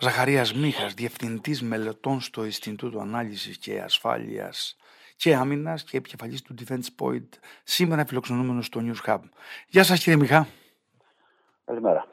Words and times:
Ζαχαρίας 0.00 0.54
Μίχας, 0.54 0.94
Διευθυντής 0.94 1.62
Μελετών 1.62 2.20
στο 2.20 2.44
Ινστιτούτο 2.44 2.98
Ανάλυσης 2.98 3.58
και 3.58 3.80
Ασφάλειας 3.80 4.76
και 5.16 5.34
Άμυνας 5.34 5.84
και 5.84 5.96
επικεφαλής 5.96 6.42
του 6.42 6.54
Defense 6.58 6.86
Point, 6.98 7.28
σήμερα 7.64 8.06
φιλοξενούμενος 8.06 8.66
στο 8.66 8.80
News 8.84 9.10
Hub. 9.10 9.18
Γεια 9.68 9.84
σας 9.84 9.98
κύριε 9.98 10.18
Μιχά. 10.18 10.48
Καλημέρα. 11.64 12.06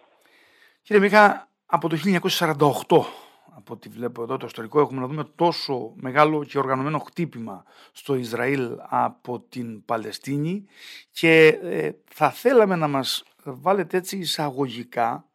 Κύριε 0.81 1.01
Μιχά, 1.01 1.49
από 1.65 1.89
το 1.89 1.95
1948, 1.95 3.05
από 3.55 3.73
ό,τι 3.73 3.89
βλέπω 3.89 4.23
εδώ 4.23 4.37
το 4.37 4.45
ιστορικό, 4.45 4.79
έχουμε 4.79 5.01
να 5.01 5.07
δούμε 5.07 5.23
τόσο 5.35 5.93
μεγάλο 5.95 6.43
και 6.43 6.57
οργανωμένο 6.57 6.99
χτύπημα 6.99 7.63
στο 7.91 8.15
Ισραήλ 8.15 8.77
από 8.79 9.39
την 9.39 9.85
Παλαιστίνη 9.85 10.65
και 11.11 11.47
ε, 11.47 11.91
θα 12.05 12.31
θέλαμε 12.31 12.75
να 12.75 12.87
μας 12.87 13.23
βάλετε 13.43 13.97
έτσι 13.97 14.17
εισαγωγικά 14.17 15.25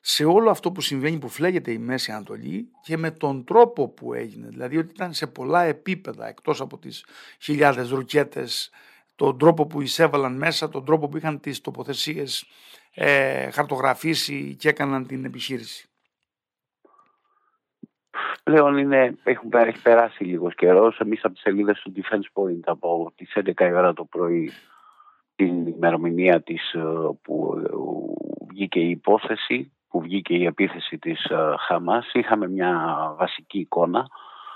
σε 0.00 0.24
όλο 0.24 0.50
αυτό 0.50 0.72
που 0.72 0.80
συμβαίνει 0.80 1.18
που 1.18 1.28
φλέγεται 1.28 1.72
η 1.72 1.78
Μέση 1.78 2.12
Ανατολή 2.12 2.70
και 2.82 2.96
με 2.96 3.10
τον 3.10 3.44
τρόπο 3.44 3.88
που 3.88 4.14
έγινε. 4.14 4.48
Δηλαδή 4.48 4.76
ότι 4.76 4.90
ήταν 4.94 5.12
σε 5.12 5.26
πολλά 5.26 5.62
επίπεδα 5.62 6.28
εκτός 6.28 6.60
από 6.60 6.78
τις 6.78 7.04
χιλιάδες 7.40 7.90
ρουκέτες, 7.90 8.70
τον 9.16 9.38
τρόπο 9.38 9.66
που 9.66 9.80
εισέβαλαν 9.80 10.36
μέσα, 10.36 10.68
τον 10.68 10.84
τρόπο 10.84 11.08
που 11.08 11.16
είχαν 11.16 11.40
τις 11.40 11.60
τοποθεσίες 11.60 12.46
ε, 12.94 13.50
χαρτογραφήσει 13.50 14.56
και 14.58 14.68
έκαναν 14.68 15.06
την 15.06 15.24
επιχείρηση. 15.24 15.88
Πλέον 18.42 18.76
είναι, 18.76 19.18
έχουν, 19.22 19.50
έχει 19.52 19.82
περάσει 19.82 20.24
λίγος 20.24 20.54
καιρός. 20.54 20.98
Εμείς 20.98 21.24
από 21.24 21.32
τις 21.32 21.42
σελίδες 21.42 21.80
του 21.80 21.92
Defense 21.96 22.42
Point 22.42 22.60
από 22.64 23.12
τις 23.16 23.32
11 23.34 23.60
η 23.60 23.72
ώρα 23.72 23.92
το 23.92 24.04
πρωί, 24.04 24.50
την 25.34 25.66
ημερομηνία 25.66 26.42
της 26.42 26.72
ε, 26.72 26.80
που 27.22 27.62
ε, 27.64 27.70
βγήκε 28.52 28.80
η 28.80 28.90
υπόθεση, 28.90 29.72
που 29.90 30.00
βγήκε 30.00 30.34
η 30.34 30.44
επίθεση 30.44 30.98
της 30.98 31.24
ε, 31.24 31.54
Χαμάς 31.58 32.10
είχαμε 32.12 32.48
μια 32.48 32.96
βασική 33.18 33.58
εικόνα. 33.58 34.06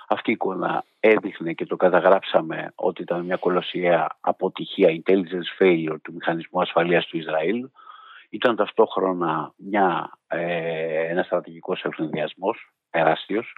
Αυτή 0.08 0.30
η 0.30 0.32
εικόνα 0.32 0.84
έδειχνε 1.00 1.52
και 1.52 1.66
το 1.66 1.76
καταγράψαμε 1.76 2.72
ότι 2.74 3.02
ήταν 3.02 3.24
μια 3.24 3.36
κολοσιαία 3.36 4.16
αποτυχία 4.20 5.02
intelligence 5.02 5.62
failure 5.62 5.96
του 6.02 6.12
μηχανισμού 6.12 6.60
ασφαλείας 6.60 7.06
του 7.06 7.16
Ισραήλ. 7.16 7.68
Ήταν 8.30 8.56
ταυτόχρονα 8.56 9.52
μια, 9.56 10.10
ε, 10.26 11.06
ένα 11.06 11.22
στρατηγικός 11.22 11.82
ευνηδιασμός 11.82 12.72
τεράστιος. 12.90 13.52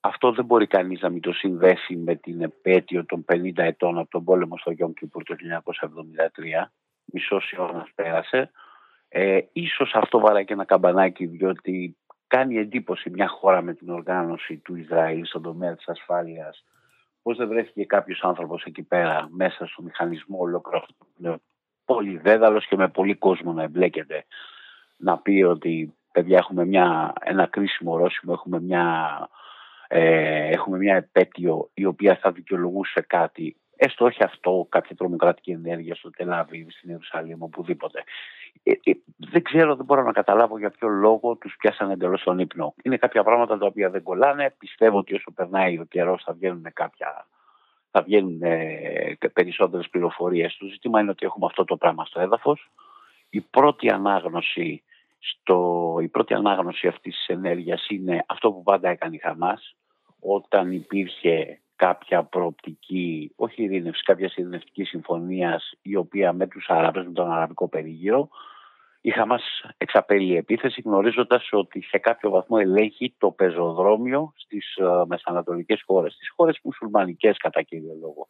Αυτό 0.00 0.32
δεν 0.32 0.44
μπορεί 0.44 0.66
κανείς 0.66 1.00
να 1.00 1.08
μην 1.08 1.20
το 1.20 1.32
συνδέσει 1.32 1.96
με 1.96 2.14
την 2.14 2.42
επέτειο 2.42 3.04
των 3.04 3.24
50 3.24 3.62
ετών 3.62 3.98
από 3.98 4.10
τον 4.10 4.24
πόλεμο 4.24 4.58
στο 4.58 4.70
Γιον 4.70 4.94
Κιπούρ 4.94 5.22
το 5.22 5.34
1973. 5.34 6.72
Μισός 7.04 7.52
αιώνας 7.56 7.88
πέρασε. 7.94 8.50
Ε, 9.08 9.40
ίσως 9.52 9.94
αυτό 9.94 10.20
βαράει 10.20 10.44
και 10.44 10.52
ένα 10.52 10.64
καμπανάκι 10.64 11.26
διότι 11.26 11.96
κάνει 12.26 12.56
εντύπωση 12.56 13.10
μια 13.10 13.28
χώρα 13.28 13.62
με 13.62 13.74
την 13.74 13.90
οργάνωση 13.90 14.56
του 14.56 14.76
Ισραήλ 14.76 15.24
στον 15.24 15.42
τομέα 15.42 15.76
της 15.76 15.88
ασφάλειας 15.88 16.64
πώς 17.22 17.36
δεν 17.36 17.48
βρέθηκε 17.48 17.84
κάποιος 17.84 18.22
άνθρωπος 18.22 18.64
εκεί 18.64 18.82
πέρα 18.82 19.28
μέσα 19.30 19.66
στο 19.66 19.82
μηχανισμό 19.82 20.38
ολόκληρο 20.40 20.86
πολύ 21.84 22.18
δέδαλος 22.18 22.66
και 22.66 22.76
με 22.76 22.88
πολύ 22.88 23.14
κόσμο 23.14 23.52
να 23.52 23.62
εμπλέκεται 23.62 24.24
να 24.96 25.18
πει 25.18 25.42
ότι 25.42 25.94
παιδιά 26.12 26.38
έχουμε 26.38 26.64
μια, 26.64 27.12
ένα 27.20 27.46
κρίσιμο 27.46 27.92
ορόσημο, 27.92 28.32
έχουμε 28.36 28.60
μια, 28.60 29.28
ε, 29.88 30.48
έχουμε 30.48 30.78
μια 30.78 30.96
επέτειο 30.96 31.70
η 31.74 31.84
οποία 31.84 32.16
θα 32.16 32.32
δικαιολογούσε 32.32 33.00
κάτι 33.00 33.56
έστω 33.78 34.04
όχι 34.04 34.22
αυτό, 34.22 34.66
κάποια 34.68 34.96
τρομοκρατική 34.96 35.50
ενέργεια 35.50 35.94
στο 35.94 36.10
Τελάβι, 36.10 36.66
στην 36.70 36.90
Ιερουσαλήμ, 36.90 37.42
οπουδήποτε. 37.42 38.04
Ε, 38.62 38.70
ε, 38.70 38.92
δεν 39.16 39.42
ξέρω, 39.42 39.76
δεν 39.76 39.84
μπορώ 39.84 40.02
να 40.02 40.12
καταλάβω 40.12 40.58
για 40.58 40.70
ποιο 40.70 40.88
λόγο 40.88 41.34
τους 41.34 41.56
πιάσανε 41.58 41.92
εντελώς 41.92 42.22
τον 42.22 42.38
ύπνο. 42.38 42.74
Είναι 42.82 42.96
κάποια 42.96 43.24
πράγματα 43.24 43.58
τα 43.58 43.66
οποία 43.66 43.90
δεν 43.90 44.02
κολλάνε. 44.02 44.54
Πιστεύω 44.58 44.98
ότι 44.98 45.14
όσο 45.14 45.30
περνάει 45.30 45.78
ο 45.78 45.84
καιρός 45.84 46.22
θα 46.24 46.32
βγαίνουν 46.32 46.66
κάποια. 46.72 47.26
Θα 47.90 48.02
βγαίνουν 48.02 48.42
ε, 48.42 49.16
περισσότερες 49.32 49.88
πληροφορίες. 49.88 50.56
Το 50.56 50.66
ζήτημα 50.66 51.00
είναι 51.00 51.10
ότι 51.10 51.26
έχουμε 51.26 51.46
αυτό 51.46 51.64
το 51.64 51.76
πράγμα 51.76 52.04
στο 52.04 52.20
έδαφος. 52.20 52.70
Η 53.30 53.40
πρώτη 53.40 53.90
ανάγνωση, 53.90 54.82
στο, 55.18 55.98
η 56.02 56.08
πρώτη 56.08 56.34
ανάγνωση 56.34 56.86
αυτής 56.86 57.16
της 57.16 57.26
ενέργειας 57.26 57.86
είναι 57.88 58.24
αυτό 58.26 58.52
που 58.52 58.62
πάντα 58.62 58.88
έκανε 58.88 59.14
η 59.14 59.18
Χαμάς 59.18 59.76
όταν 60.20 60.72
υπήρχε 60.72 61.60
κάποια 61.78 62.22
προοπτική, 62.22 63.32
όχι 63.36 63.62
ειρήνευση, 63.62 64.02
κάποια 64.02 64.32
ειρηνευτική 64.34 64.84
συμφωνίας 64.84 65.72
η 65.82 65.96
οποία 65.96 66.32
με 66.32 66.46
τους 66.46 66.66
Αραβές, 66.68 67.04
με 67.04 67.12
τον 67.12 67.30
Αραβικό 67.32 67.68
περίγυρο, 67.68 68.28
η 69.00 69.10
Χαμάς 69.10 69.42
εξαπέλει 69.76 70.36
επίθεση 70.36 70.82
γνωρίζοντας 70.84 71.48
ότι 71.50 71.82
σε 71.82 71.98
κάποιο 71.98 72.30
βαθμό 72.30 72.56
ελέγχει 72.60 73.14
το 73.18 73.30
πεζοδρόμιο 73.30 74.32
στις 74.36 74.78
uh, 74.82 75.04
μεσανατολικές 75.06 75.82
χώρες, 75.86 76.12
στις 76.12 76.30
χώρες 76.36 76.58
μουσουλμανικές 76.62 77.36
κατά 77.36 77.62
κύριο 77.62 77.96
λόγο. 78.00 78.28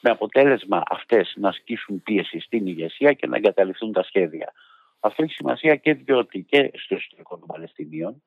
Με 0.00 0.10
αποτέλεσμα 0.10 0.82
αυτές 0.88 1.34
να 1.36 1.48
ασκήσουν 1.48 2.02
πίεση 2.02 2.40
στην 2.40 2.66
ηγεσία 2.66 3.12
και 3.12 3.26
να 3.26 3.36
εγκαταλειφθούν 3.36 3.92
τα 3.92 4.02
σχέδια. 4.02 4.52
Αυτό 5.00 5.22
έχει 5.22 5.32
σημασία 5.32 5.76
και 5.76 5.94
διότι 5.94 6.46
και 6.48 6.70
στο 6.74 6.94
ιστορικό 6.94 7.38
των 7.38 7.46
Παλαιστινίων, 7.46 8.22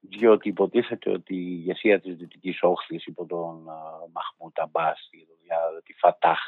διότι 0.00 0.48
υποτίθεται 0.48 1.10
ότι 1.10 1.34
η 1.34 1.56
ηγεσία 1.58 2.00
της 2.00 2.16
Δυτικής 2.16 2.58
Όχθης 2.62 3.06
υπό 3.06 3.26
τον 3.26 3.64
Μαχμούτ 4.12 4.60
Αμπάς, 4.60 5.08
τη 5.84 5.92
Φατάχ, 5.92 6.38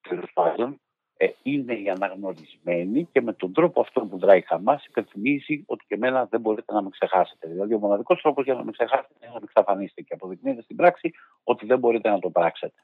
τέλος 0.00 0.30
πάντων, 0.32 0.80
ε, 1.18 1.28
είναι 1.42 1.74
η 1.74 1.88
αναγνωρισμένη 1.88 3.08
και 3.12 3.22
με 3.22 3.32
τον 3.32 3.52
τρόπο 3.52 3.80
αυτό 3.80 4.00
που 4.00 4.18
δράει 4.18 4.38
η 4.38 4.44
Χαμάς 4.46 4.86
υπενθυμίζει 4.86 5.62
ότι 5.66 5.84
και 5.88 5.94
εμένα 5.94 6.26
δεν 6.30 6.40
μπορείτε 6.40 6.72
να 6.72 6.82
με 6.82 6.88
ξεχάσετε. 6.90 7.48
Δηλαδή 7.48 7.74
ο 7.74 7.78
μοναδικός 7.78 8.20
τρόπος 8.20 8.44
για 8.44 8.54
να 8.54 8.64
με 8.64 8.70
ξεχάσετε 8.70 9.14
είναι 9.16 9.26
να 9.26 9.32
με 9.32 9.40
εξαφανίσετε 9.42 10.00
και 10.00 10.14
αποδεικνύεται 10.14 10.62
στην 10.62 10.76
πράξη 10.76 11.12
ότι 11.44 11.66
δεν 11.66 11.78
μπορείτε 11.78 12.10
να 12.10 12.18
το 12.18 12.30
πράξετε. 12.30 12.74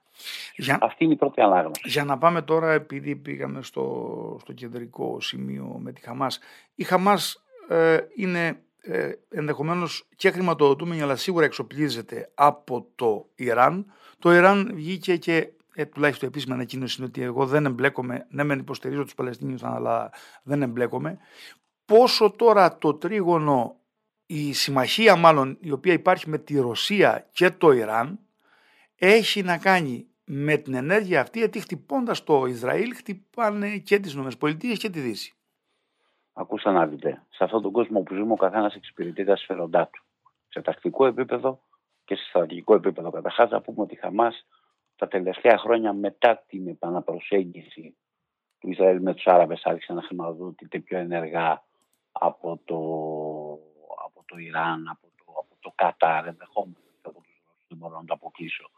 Για... 0.56 0.78
Αυτή 0.80 1.04
είναι 1.04 1.12
η 1.12 1.16
πρώτη 1.16 1.40
ανάγνωση. 1.40 1.82
Για 1.84 2.04
να 2.04 2.18
πάμε 2.18 2.42
τώρα 2.42 2.72
επειδή 2.72 3.16
πήγαμε 3.16 3.62
στο, 3.62 4.36
στο 4.40 4.52
κεντρικό 4.52 5.20
σημείο 5.20 5.76
με 5.78 5.92
τη 5.92 6.00
Χαμάς. 6.00 6.40
Η 6.74 6.84
Χαμάς 6.84 7.44
ε, 7.68 7.98
είναι 8.16 8.62
ε, 8.84 9.12
ενδεχομένως 9.28 10.08
και 10.16 10.30
χρηματοδοτούμενη 10.30 11.02
αλλά 11.02 11.16
σίγουρα 11.16 11.44
εξοπλίζεται 11.44 12.30
από 12.34 12.88
το 12.94 13.28
Ιράν. 13.34 13.92
Το 14.18 14.32
Ιράν 14.32 14.70
βγήκε 14.74 15.16
και 15.16 15.52
ε, 15.74 15.84
τουλάχιστον 15.84 16.28
επίσημα 16.28 16.54
ανακοίνωση 16.54 16.96
είναι 16.98 17.06
ότι 17.06 17.22
εγώ 17.22 17.46
δεν 17.46 17.64
εμπλέκομαι, 17.64 18.26
ναι 18.30 18.44
μεν 18.44 18.58
υποστηρίζω 18.58 19.02
τους 19.02 19.14
Παλαιστίνιους 19.14 19.62
αλλά 19.62 20.12
δεν 20.42 20.62
εμπλέκομαι. 20.62 21.18
Πόσο 21.84 22.30
τώρα 22.30 22.78
το 22.78 22.94
τρίγωνο, 22.94 23.76
η 24.26 24.52
συμμαχία 24.52 25.16
μάλλον 25.16 25.56
η 25.60 25.70
οποία 25.70 25.92
υπάρχει 25.92 26.28
με 26.28 26.38
τη 26.38 26.60
Ρωσία 26.60 27.28
και 27.32 27.50
το 27.50 27.72
Ιράν 27.72 28.18
έχει 28.96 29.42
να 29.42 29.58
κάνει 29.58 30.06
με 30.24 30.56
την 30.56 30.74
ενέργεια 30.74 31.20
αυτή 31.20 31.38
γιατί 31.38 31.60
χτυπώντας 31.60 32.24
το 32.24 32.46
Ισραήλ 32.46 32.94
χτυπάνε 32.94 33.76
και 33.76 33.98
τις 33.98 34.12
ΗΠΑ 34.12 34.52
και 34.52 34.90
τη 34.90 35.00
Δύση. 35.00 35.34
Ακούστε 36.32 36.70
να 36.70 36.86
δείτε, 36.86 37.26
σε 37.30 37.44
αυτόν 37.44 37.62
τον 37.62 37.72
κόσμο 37.72 38.00
που 38.00 38.14
ζούμε 38.14 38.32
ο 38.32 38.36
καθένας 38.36 38.74
εξυπηρετεί 38.74 39.24
τα 39.24 39.36
συμφέροντά 39.36 39.88
του. 39.88 40.02
Σε 40.48 40.62
τακτικό 40.62 41.06
επίπεδο 41.06 41.60
και 42.04 42.14
σε 42.14 42.24
στρατηγικό 42.24 42.74
επίπεδο. 42.74 43.10
Καταρχάς, 43.10 43.50
να 43.50 43.60
πούμε 43.60 43.82
ότι 43.82 43.94
η 43.94 43.96
Χαμάς 43.96 44.46
τα 44.96 45.08
τελευταία 45.08 45.58
χρόνια 45.58 45.92
μετά 45.92 46.44
την 46.46 46.68
επαναπροσέγγιση 46.68 47.96
του 48.58 48.70
Ισραήλ 48.70 49.02
με 49.02 49.14
τους 49.14 49.26
Άραβες 49.26 49.62
άρχισε 49.64 49.92
να 49.92 50.02
χρηματοδοτείται 50.02 50.78
πιο 50.78 50.98
ενεργά 50.98 51.62
από 52.12 52.60
το, 52.64 52.76
από 54.04 54.24
το 54.26 54.36
Ιράν, 54.36 54.88
από 54.88 55.06
το, 55.16 55.32
από 55.38 55.56
το 55.60 55.72
Κατάρ, 55.74 56.26
ενδεχομένω 56.26 56.76
από 57.02 57.20
τους 57.20 57.42
Ρώσους, 57.46 57.66
δεν 57.68 57.78
μπορώ 57.78 57.96
να 57.96 58.04
το 58.04 58.14
αποκλείσω. 58.14 58.70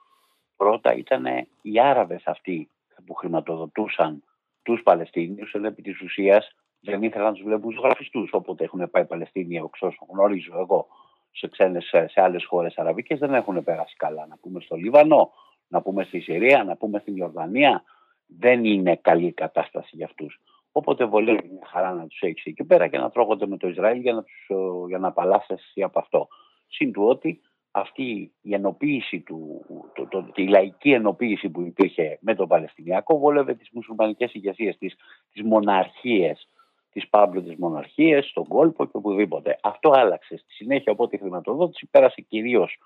Πρώτα 0.57 0.95
ήταν 0.95 1.25
οι 1.63 1.81
Άραβες 1.81 2.23
αυτοί 2.27 2.71
που 3.07 3.15
χρηματοδοτούσαν 3.15 4.25
τους 4.63 4.83
Παλαιστίνιους, 4.83 5.53
ενώ 5.53 5.67
επί 5.67 5.83
της 5.83 6.01
ουσίας 6.01 6.55
δεν 6.85 7.03
ήθελαν 7.03 7.27
να 7.27 7.33
τους 7.33 7.43
βλέπουν 7.43 7.73
ζωγραφιστού. 7.73 8.29
Όποτε 8.31 8.65
έχουν 8.65 8.91
πάει 8.91 9.03
οι 9.03 9.07
Παλαιστίνοι, 9.07 9.57
εξ 9.57 9.83
όσων 9.83 10.09
γνωρίζω 10.13 10.59
εγώ, 10.59 10.87
σε, 11.33 11.49
ξένες, 11.49 11.85
σε 11.85 12.21
άλλες 12.21 12.45
χώρες 12.45 12.79
αραβικές, 12.79 13.19
δεν 13.19 13.35
έχουν 13.35 13.65
περάσει 13.65 13.97
καλά. 13.97 14.27
Να 14.27 14.37
πούμε 14.37 14.61
στο 14.61 14.77
Λίβανο, 14.77 15.31
να 15.69 15.83
πούμε 15.83 16.05
στη 16.05 16.21
Συρία, 16.21 16.65
να 16.65 16.77
πούμε 16.77 16.99
στην 16.99 17.17
Ιορδανία. 17.17 17.83
Δεν 18.27 18.65
είναι 18.65 18.97
καλή 18.97 19.33
κατάσταση 19.33 19.97
για 19.97 20.07
αυτούς. 20.07 20.41
Οπότε 20.73 21.05
βολεύει 21.05 21.49
μια 21.53 21.67
χαρά 21.67 21.93
να 21.93 22.07
τους 22.07 22.21
έχεις 22.21 22.45
εκεί 22.45 22.65
πέρα 22.65 22.89
και 22.89 22.99
να 22.99 23.11
τρώγονται 23.11 23.47
με 23.47 23.57
το 23.57 23.69
Ισραήλ 23.69 24.01
για 24.01 24.13
να, 24.13 24.23
τους, 24.23 24.47
για 24.89 24.99
να 24.99 25.09
απαλλάσσεσαι 25.09 25.83
από 25.83 25.99
αυτό. 25.99 26.29
Συν 26.69 26.93
του 26.93 27.05
ότι 27.05 27.41
αυτή 27.71 28.33
η 28.43 28.55
ενοποίηση 28.55 29.21
του, 29.21 29.65
το, 29.95 30.07
το, 30.07 30.33
η 30.35 30.47
λαϊκή 30.47 30.93
ενοποίηση 30.93 31.49
που 31.49 31.61
υπήρχε 31.63 32.19
με 32.21 32.35
το 32.35 32.47
Παλαιστινιακό 32.47 33.19
βόλευε 33.19 33.55
τις 33.55 33.69
μουσουλμανικές 33.73 34.35
ηγεσίες, 34.35 34.77
τις, 34.79 34.95
τις 35.33 35.43
μοναρχίες 35.43 36.49
τις 36.95 37.09
πάμπλωτες 37.09 37.55
μοναρχίες, 37.59 38.27
στον 38.27 38.45
κόλπο 38.49 38.85
και 38.85 38.97
οπουδήποτε. 38.97 39.59
Αυτό 39.63 39.91
άλλαξε. 39.91 40.37
Στη 40.37 40.53
συνέχεια 40.53 40.93
από 40.93 41.09
τη 41.09 41.19
χρηματοδότηση 41.19 41.87
πέρασε 41.91 42.21
κυρίως 42.21 42.79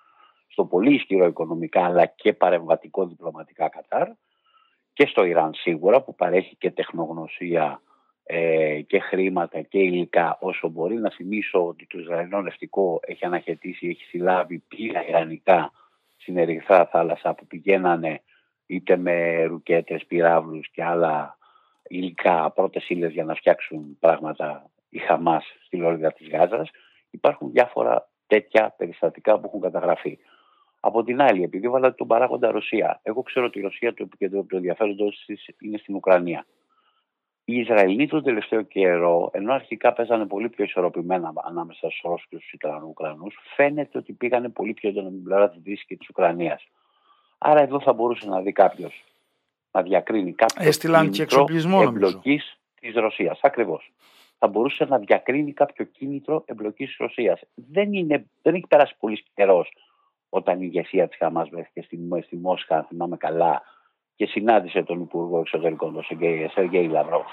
στο 0.49 0.65
πολύ 0.65 0.95
ισχυρό 0.95 1.27
οικονομικά 1.27 1.85
αλλά 1.85 2.07
και 2.07 2.33
παρεμβατικό 2.33 3.07
διπλωματικά 3.07 3.69
Κατάρ 3.69 4.09
και 4.93 5.07
στο 5.07 5.25
Ιράν 5.25 5.55
σίγουρα 5.55 6.03
που 6.03 6.15
παρέχει 6.15 6.57
και 6.57 6.71
τεχνογνωσία 6.71 7.83
ε, 8.23 8.81
και 8.87 8.99
χρήματα 8.99 9.61
και 9.61 9.79
υλικά 9.79 10.39
όσο 10.41 10.69
μπορεί. 10.69 10.95
Να 10.95 11.11
θυμίσω 11.11 11.67
ότι 11.67 11.87
το 11.87 11.99
Ισραηλινό 11.99 12.43
νευτικό 12.43 13.01
έχει 13.07 13.25
αναχαιτήσει, 13.25 13.89
έχει 13.89 14.05
συλλάβει 14.05 14.59
πλοία 14.69 15.09
ιρανικά 15.09 15.73
στην 16.17 16.37
Ερυθρά 16.37 16.87
θάλασσα 16.87 17.35
που 17.35 17.47
πηγαίνανε 17.47 18.23
είτε 18.67 18.97
με 18.97 19.45
ρουκέτες, 19.45 20.07
πυράβλους 20.07 20.71
και 20.71 20.85
άλλα 20.85 21.38
υλικά, 21.89 22.51
πρώτες 22.51 22.89
ύλες 22.89 23.13
για 23.13 23.25
να 23.25 23.35
φτιάξουν 23.35 23.99
πράγματα 24.01 24.71
η 24.89 24.99
Χαμάς 24.99 25.45
στη 25.65 25.77
Λόριδα 25.77 26.13
της 26.13 26.29
Γάζας. 26.29 26.71
Υπάρχουν 27.11 27.51
διάφορα 27.51 28.09
τέτοια 28.27 28.75
περιστατικά 28.77 29.39
που 29.39 29.47
έχουν 29.47 29.61
καταγραφεί. 29.61 30.19
Από 30.81 31.05
την 31.05 31.21
άλλη, 31.21 31.43
επειδή 31.43 31.69
βάλατε 31.69 31.95
τον 31.95 32.07
παράγοντα 32.07 32.51
Ρωσία, 32.51 33.01
εγώ 33.03 33.23
ξέρω 33.23 33.47
ότι 33.47 33.59
η 33.59 33.63
Ρωσία 33.63 33.95
το 33.95 34.03
επικεντρώνει 34.03 34.47
το 34.47 34.57
ενδιαφέροντό 34.57 35.09
είναι 35.61 35.79
στην 35.79 35.95
Ουκρανία. 35.95 36.47
Οι 37.45 37.59
Ισραηλοί 37.59 38.09
τον 38.09 38.23
τελευταίο 38.23 38.63
καιρό, 38.63 39.31
ενώ 39.33 39.53
αρχικά 39.53 39.93
παίζανε 39.93 40.27
πολύ 40.27 40.49
πιο 40.49 40.65
ισορροπημένα 40.65 41.33
ανάμεσα 41.45 41.91
στους 41.91 42.01
Ρώσους 42.05 42.29
και 42.29 42.37
στους 42.37 42.83
Ουκρανούς, 42.89 43.39
φαίνεται 43.55 43.99
ότι 43.99 44.13
πήγανε 44.13 44.49
πολύ 44.49 44.75
πιο 44.75 44.89
έντονα 44.89 45.09
με 45.09 45.15
την 45.15 45.25
πλευρά 45.25 45.49
της 45.49 45.61
Δύσης 45.63 45.87
και 45.87 45.97
της 45.97 46.09
Ουκρανίας. 46.09 46.69
Άρα 47.39 47.61
εδώ 47.61 47.81
θα 47.81 47.93
μπορούσε 47.93 48.29
να 48.29 48.41
δει 48.41 48.53
κάποιος 48.53 49.05
να 49.73 49.83
διακρίνει 49.83 50.33
κάποιο 50.33 50.69
Έστειλαν 50.69 51.11
κίνητρο 51.11 51.47
εμπλοκής 51.83 52.59
της 52.81 52.95
Ρωσίας. 52.95 53.39
Ακριβώς. 53.43 53.93
Θα 54.39 54.49
μπορούσε 54.49 54.85
να 54.85 54.99
διακρίνει 54.99 55.53
κάποιο 55.53 55.85
κίνητρο 55.85 56.43
εμπλοκής 56.47 56.87
της 56.87 56.97
Ρωσίας. 56.97 57.41
Δεν, 57.55 57.91
δεν 58.43 58.55
έχει 58.55 58.67
περάσει 58.69 58.95
πολύ 59.01 59.25
καιρός 59.35 59.73
όταν 60.29 60.57
η 60.57 60.65
ηγεσία 60.73 61.09
της 61.09 61.17
Χαμάς 61.19 61.49
βρέθηκε 61.49 61.83
στη, 61.83 61.99
στη 62.23 62.37
Μόσχα, 62.37 62.77
αν 62.77 62.85
θυμάμαι 62.85 63.17
καλά, 63.17 63.63
και 64.15 64.27
συνάντησε 64.27 64.83
τον 64.83 65.01
Υπουργό 65.01 65.39
Εξωτερικών, 65.39 65.95
τον 65.95 66.05
Σεργέη 66.53 66.89
Λαυρόφ. 66.89 67.27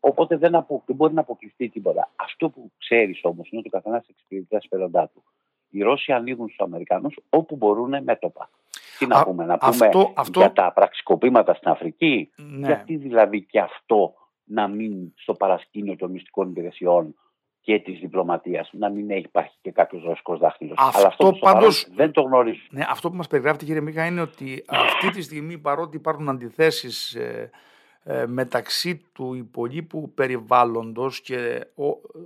Οπότε 0.00 0.36
δεν, 0.36 0.54
απο, 0.54 0.82
δεν 0.86 0.96
μπορεί 0.96 1.14
να 1.14 1.20
αποκλειστεί 1.20 1.68
τίποτα. 1.68 2.10
Αυτό 2.16 2.48
που 2.50 2.72
ξέρεις 2.78 3.20
όμως 3.22 3.48
είναι 3.50 3.58
ότι 3.58 3.68
ο 3.68 3.70
καθένας 3.70 4.06
εξυπηρετεί 4.08 4.48
τα 4.48 4.60
συμφέροντά 4.60 5.10
του. 5.14 5.22
Οι 5.70 5.82
Ρώσοι 5.82 6.12
ανοίγουν 6.12 6.46
στους 6.46 6.60
Αμερικανούς 6.60 7.18
όπου 7.28 7.56
μπορούν 7.56 8.02
μέτωπα. 8.02 8.50
Τι 8.98 9.06
να 9.06 9.24
πούμε, 9.24 9.44
να 9.44 9.58
πούμε 9.58 9.86
αυτό, 9.86 10.12
αυτό... 10.16 10.40
για 10.40 10.52
τα 10.52 10.72
πραξικοπήματα 10.72 11.54
στην 11.54 11.70
Αφρική; 11.70 12.30
Ναι. 12.36 12.66
Γιατί 12.66 12.96
δηλαδή 12.96 13.42
και 13.42 13.60
αυτό 13.60 14.14
να 14.44 14.68
μην 14.68 15.12
στο 15.16 15.34
παρασκήνιο 15.34 15.96
των 15.96 16.10
μυστικών 16.10 16.48
υπηρεσιών 16.50 17.14
και 17.60 17.78
της 17.78 17.98
διπλωματίας 17.98 18.70
να 18.72 18.90
μην 18.90 19.10
έχει 19.10 19.24
υπάρχει 19.24 19.56
και 19.60 19.70
κάποιος 19.70 20.02
ρωσικός 20.04 20.38
δάχτυλος; 20.38 20.76
Αυτό, 20.78 20.98
Αλλά 20.98 21.08
αυτό 21.08 21.32
πάντως, 21.32 21.88
δεν 21.94 22.12
το 22.12 22.22
γνωρίζω. 22.22 22.62
Ναι, 22.70 22.84
αυτό 22.88 23.10
που 23.10 23.16
μας 23.16 23.26
περιγράφει 23.26 23.64
κύριε 23.64 23.80
Μίχα 23.80 24.06
είναι 24.06 24.20
ότι 24.20 24.64
αυτή 24.66 25.10
τη 25.10 25.22
στιγμή 25.22 25.58
παρότι 25.58 25.96
υπάρχουν 25.96 26.28
αντιθέσεις 26.28 27.14
ε, 27.14 27.50
ε, 28.02 28.26
μεταξύ 28.26 29.02
του 29.12 29.34
υπολείπου 29.34 30.12
περιβάλλοντος 30.14 31.20
και 31.20 31.66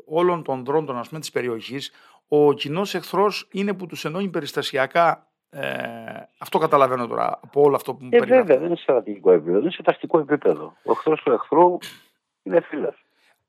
όλων 0.05 0.43
των 0.43 0.65
δρόντων 0.65 1.03
της 1.21 1.31
περιοχής, 1.31 1.93
ο 2.29 2.53
κοινός 2.53 2.95
εχθρός 2.95 3.49
είναι 3.53 3.75
που 3.75 3.87
τους 3.87 4.05
ενώνει 4.05 4.29
περιστασιακά 4.29 5.32
ε, 5.55 6.29
αυτό 6.39 6.59
καταλαβαίνω 6.59 7.07
τώρα 7.07 7.41
από 7.43 7.61
όλο 7.61 7.77
αυτό 7.77 7.95
που 7.95 8.05
μου 8.05 8.09
ε, 8.13 8.19
Βέβαια, 8.19 8.59
δεν 8.59 8.67
είναι 8.67 8.77
σε 8.77 8.83
στρατηγικό 8.83 9.33
επίπεδο, 9.33 9.59
είναι 9.59 9.71
σε 9.71 9.83
τακτικό 9.83 10.19
επίπεδο. 10.19 10.77
Ο 10.85 10.91
εχθρός 10.91 11.23
του 11.23 11.33
εχθρού 11.33 11.79
είναι 12.43 12.61
φίλος. 12.61 13.05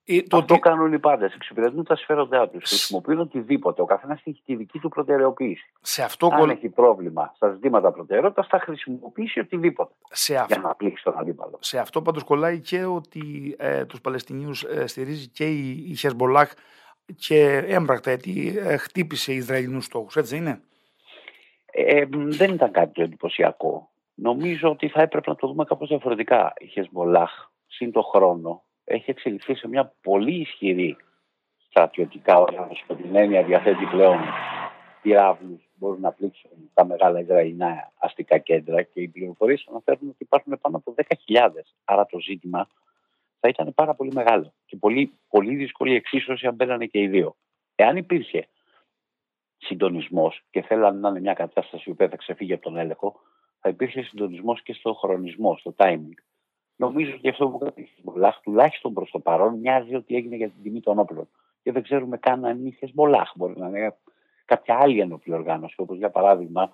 Ε, 0.05 0.21
το 0.21 0.37
Αυτό 0.37 0.59
κάνουν 0.59 0.93
οι 0.93 0.99
πάντες. 0.99 1.33
Εξυπηρετούν 1.33 1.83
τα 1.83 1.95
συμφέροντά 1.95 2.49
τους. 2.49 2.69
Χρησιμοποιούν 2.69 3.19
οτιδήποτε. 3.19 3.81
Ο 3.81 3.85
καθένας 3.85 4.21
έχει 4.23 4.41
τη 4.45 4.55
δική 4.55 4.79
του 4.79 4.89
προτεραιοποίηση. 4.89 5.71
Σε 5.81 6.03
αυτό 6.03 6.29
Αν 6.33 6.49
έχει 6.49 6.69
πρόβλημα 6.69 7.31
στα 7.35 7.49
ζητήματα 7.49 7.91
προτεραιότητας, 7.91 8.47
θα 8.47 8.59
χρησιμοποιήσει 8.59 9.39
οτιδήποτε 9.39 9.93
σε 10.09 10.35
αυτό... 10.35 10.53
για 10.53 10.63
να 10.63 10.75
πλήξει 10.75 11.03
τον 11.03 11.19
αντίπαλο. 11.19 11.57
Σε 11.59 11.79
αυτό 11.79 12.01
πάντως 12.01 12.23
κολλάει 12.23 12.59
και 12.59 12.85
ότι 12.85 13.55
ε, 13.57 13.85
τους 13.85 14.01
Παλαιστινίους 14.01 14.63
ε, 14.63 14.87
στηρίζει 14.87 15.27
και 15.27 15.45
η, 15.49 15.85
η 15.89 15.95
Χεσμολάχ 15.95 16.53
και 17.15 17.63
έμπρακτα 17.67 18.09
γιατί 18.09 18.57
ε, 18.57 18.77
χτύπησε 18.77 19.33
Ισραηλινούς 19.33 19.85
στόχους. 19.85 20.15
Έτσι 20.15 20.37
είναι; 20.37 20.61
Ε, 21.75 22.05
δεν 22.09 22.53
ήταν 22.53 22.71
κάτι 22.71 22.91
το 22.93 23.01
εντυπωσιακό. 23.01 23.89
Νομίζω 24.13 24.69
ότι 24.69 24.87
θα 24.87 25.01
έπρεπε 25.01 25.29
να 25.29 25.35
το 25.35 25.47
δούμε 25.47 25.63
κάπως 25.63 25.87
διαφορετικά. 25.87 26.53
Η 26.57 26.67
Χεσμολάχ, 26.67 27.31
σύν 27.67 27.91
το 27.91 28.01
χρόνο, 28.01 28.63
έχει 28.83 29.09
εξελιχθεί 29.09 29.55
σε 29.55 29.67
μια 29.67 29.93
πολύ 30.01 30.33
ισχυρή 30.33 30.97
στρατιωτικά 31.67 32.39
οργάνωση. 32.39 32.83
Με 32.87 32.95
την 32.95 33.15
έννοια 33.15 33.43
διαθέτει 33.43 33.85
πλέον 33.85 34.19
πυράβλου 35.01 35.61
μπορούν 35.73 36.01
να 36.01 36.11
πλήξουν 36.11 36.51
τα 36.73 36.85
μεγάλα 36.85 37.19
Ισραηλινά 37.19 37.91
αστικά 37.97 38.37
κέντρα 38.37 38.81
και 38.81 39.01
οι 39.01 39.07
πληροφορίες 39.07 39.65
αναφέρουν 39.69 40.09
ότι 40.09 40.23
υπάρχουν 40.23 40.59
πάνω 40.61 40.77
από 40.77 40.95
10.000. 41.27 41.49
Άρα 41.83 42.05
το 42.05 42.19
ζήτημα 42.19 42.67
θα 43.39 43.47
ήταν 43.47 43.73
πάρα 43.73 43.93
πολύ 43.95 44.11
μεγάλο 44.13 44.53
και 44.65 44.75
πολύ, 44.75 45.13
πολύ 45.29 45.55
δύσκολη 45.55 45.95
εξίσωση 45.95 46.47
αν 46.47 46.55
μπαίνανε 46.55 46.85
και 46.85 46.99
οι 46.99 47.07
δύο. 47.07 47.35
Εάν 47.75 47.97
υπήρχε 47.97 48.47
συντονισμός 49.63 50.43
και 50.49 50.61
θέλανε 50.61 50.99
να 50.99 51.09
είναι 51.09 51.19
μια 51.19 51.33
κατάσταση 51.33 51.89
που 51.93 52.07
θα 52.09 52.15
ξεφύγει 52.15 52.53
από 52.53 52.63
τον 52.63 52.77
έλεγχο, 52.77 53.19
θα 53.59 53.69
υπήρχε 53.69 54.01
συντονισμός 54.01 54.61
και 54.61 54.73
στο 54.73 54.93
χρονισμό, 54.93 55.57
στο 55.57 55.73
timing. 55.77 56.17
Νομίζω 56.75 57.13
ότι 57.13 57.29
αυτό 57.29 57.49
που 57.49 57.57
κάνει 57.57 57.89
η 58.03 58.41
τουλάχιστον 58.43 58.93
προς 58.93 59.11
το 59.11 59.19
παρόν, 59.19 59.59
μοιάζει 59.59 59.95
ότι 59.95 60.15
έγινε 60.15 60.35
για 60.35 60.49
την 60.49 60.63
τιμή 60.63 60.79
των 60.79 60.99
όπλων. 60.99 61.29
Και 61.63 61.71
δεν 61.71 61.83
ξέρουμε 61.83 62.17
καν 62.17 62.45
αν 62.45 62.59
είναι 62.59 62.69
Χεσμολάχ. 62.69 63.31
Μπορεί 63.35 63.53
να 63.57 63.67
είναι 63.67 63.95
κάποια 64.45 64.77
άλλη 64.79 64.99
ενόπλη 64.99 65.33
οργάνωση, 65.33 65.75
όπως 65.77 65.97
για 65.97 66.09
παράδειγμα 66.09 66.73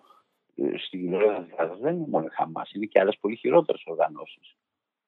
ε, 0.56 0.78
στην 0.78 1.14
Ελλάδα 1.14 1.78
δεν 1.82 1.96
είναι 1.96 2.08
μόνο 2.10 2.26
η 2.26 2.30
Χαμάς, 2.32 2.72
είναι 2.72 2.86
και 2.86 3.00
άλλες 3.00 3.18
πολύ 3.18 3.36
χειρότερες 3.36 3.84
οργανώσεις. 3.86 4.56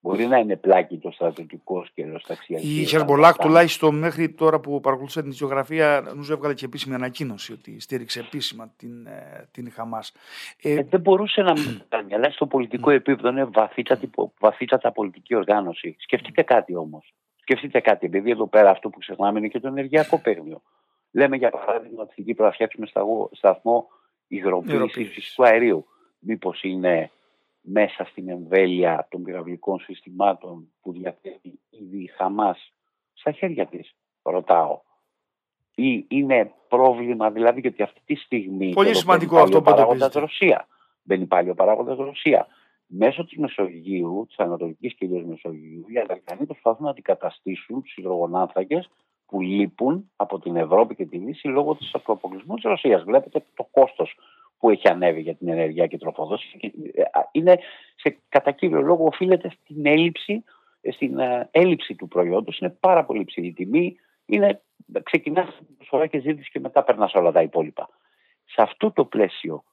Μπορεί 0.03 0.25
να 0.25 0.37
είναι 0.37 0.55
πλάκι 0.55 0.97
το 0.97 1.11
στρατιωτικό 1.11 1.85
και 1.93 2.03
αεροσταξιακό. 2.03 2.63
Η 2.65 2.85
Χεσμολάχ, 2.85 3.35
τουλάχιστον 3.35 3.97
μέχρι 3.97 4.29
τώρα 4.29 4.59
που 4.59 4.79
παρακολουθούσα 4.79 5.21
την 5.21 5.31
ισογραφία, 5.31 6.01
νομίζω 6.05 6.33
έβγαλε 6.33 6.53
και 6.53 6.65
επίσημη 6.65 6.95
ανακοίνωση 6.95 7.53
ότι 7.53 7.79
στήριξε 7.79 8.19
επίσημα 8.19 8.73
την, 8.77 9.05
ε, 9.05 9.47
την 9.51 9.71
Χαμάς. 9.71 10.13
Ε, 10.61 10.73
ε, 10.73 10.83
δεν 10.83 10.99
μπορούσε 10.99 11.41
να 11.41 11.51
μην 11.51 11.81
κάνει, 11.89 12.13
αλλά 12.13 12.31
στο 12.31 12.45
πολιτικό 12.45 12.89
επίπεδο 12.89 13.29
είναι 13.29 13.45
βαθύτατη, 13.45 14.09
βαθύτατα 14.39 14.91
πολιτική 14.91 15.35
οργάνωση. 15.35 15.95
Σκεφτείτε 15.99 16.41
κάτι 16.41 16.75
όμως. 16.75 17.13
Σκεφτείτε 17.41 17.79
κάτι, 17.79 18.05
επειδή 18.05 18.31
εδώ 18.31 18.47
πέρα 18.47 18.69
αυτό 18.69 18.89
που 18.89 18.99
ξεχνάμε 18.99 19.39
είναι 19.39 19.47
και 19.47 19.59
το 19.59 19.67
ενεργειακό 19.67 20.19
παίγνιο. 20.21 20.61
Λέμε 21.11 21.35
για 21.35 21.49
παράδειγμα 21.49 22.01
ότι 22.01 22.11
στην 22.11 22.25
Κύπρο 22.25 22.45
θα 22.45 22.51
φτιάξουμε 22.51 22.87
σταθμό 23.31 23.87
υγροποίησης 24.27 25.13
φυσικού 25.13 25.45
αερίου. 25.45 25.85
Μήπως 26.19 26.63
είναι 26.63 27.11
μέσα 27.61 28.05
στην 28.05 28.29
εμβέλεια 28.29 29.07
των 29.09 29.23
πυραυλικών 29.23 29.79
συστημάτων 29.79 30.73
που 30.81 30.91
διαθέτει 30.91 31.59
ήδη 31.69 32.03
η 32.03 32.07
Χαμάς 32.07 32.73
στα 33.13 33.31
χέρια 33.31 33.65
της, 33.65 33.95
ρωτάω. 34.21 34.81
Ή 35.75 36.05
είναι 36.07 36.53
πρόβλημα 36.67 37.31
δηλαδή 37.31 37.59
γιατί 37.59 37.83
αυτή 37.83 38.01
τη 38.05 38.15
στιγμή 38.15 38.73
Πολύ 38.73 38.95
σημαντικό 38.95 39.37
αυτό 39.37 39.57
που 39.57 39.63
παράγοντας 39.63 40.13
Ρωσία. 40.13 40.67
Μπαίνει 41.03 41.25
πάλι 41.25 41.49
ο 41.49 41.53
παράγοντας 41.53 41.97
Ρωσία. 41.97 42.47
Μέσω 42.87 43.25
της 43.25 43.37
Μεσογείου, 43.37 44.25
της 44.27 44.37
Ανατολικής 44.39 44.95
και 44.95 45.07
της 45.07 45.25
Μεσογείου, 45.25 45.85
οι 45.87 45.97
Αμερικανοί 45.97 46.45
προσπαθούν 46.45 46.85
να 46.85 46.89
αντικαταστήσουν 46.89 47.81
τους 47.81 47.95
υδρογονάνθρακες 47.95 48.89
που 49.25 49.41
λείπουν 49.41 50.11
από 50.15 50.39
την 50.39 50.55
Ευρώπη 50.55 50.95
και 50.95 51.05
τη 51.05 51.17
Δύση 51.17 51.47
λόγω 51.47 51.75
της 51.75 51.95
αποκλεισμού 52.05 52.55
της 52.55 52.63
Ρωσίας. 52.63 53.03
Βλέπετε 53.03 53.43
το 53.55 53.67
κόστος 53.71 54.17
που 54.61 54.69
έχει 54.69 54.87
ανέβει 54.87 55.21
για 55.21 55.35
την 55.35 55.47
ενέργεια 55.47 55.87
και 55.87 55.97
τροφοδόση 55.97 56.73
ε, 56.93 57.03
είναι 57.31 57.59
σε 57.95 58.17
κατά 58.29 58.51
κύριο 58.51 58.81
λόγο 58.81 59.05
οφείλεται 59.05 59.49
στην 59.49 59.85
έλλειψη, 59.85 60.43
στην 60.91 61.19
ε, 61.19 61.49
έλλειψη 61.51 61.95
του 61.95 62.07
προϊόντος. 62.07 62.59
Είναι 62.59 62.77
πάρα 62.79 63.05
πολύ 63.05 63.23
ψηλή 63.23 63.53
τιμή. 63.53 63.95
Είναι, 64.25 64.61
ξεκινάς 65.03 65.59
προσφορά 65.77 66.07
και 66.07 66.19
ζήτηση 66.19 66.49
και 66.51 66.59
μετά 66.59 66.83
περνάς 66.83 67.13
όλα 67.13 67.31
τα 67.31 67.41
υπόλοιπα. 67.41 67.89
Σε 68.45 68.61
αυτό 68.61 68.91
το 68.91 69.05
πλαίσιο 69.05 69.63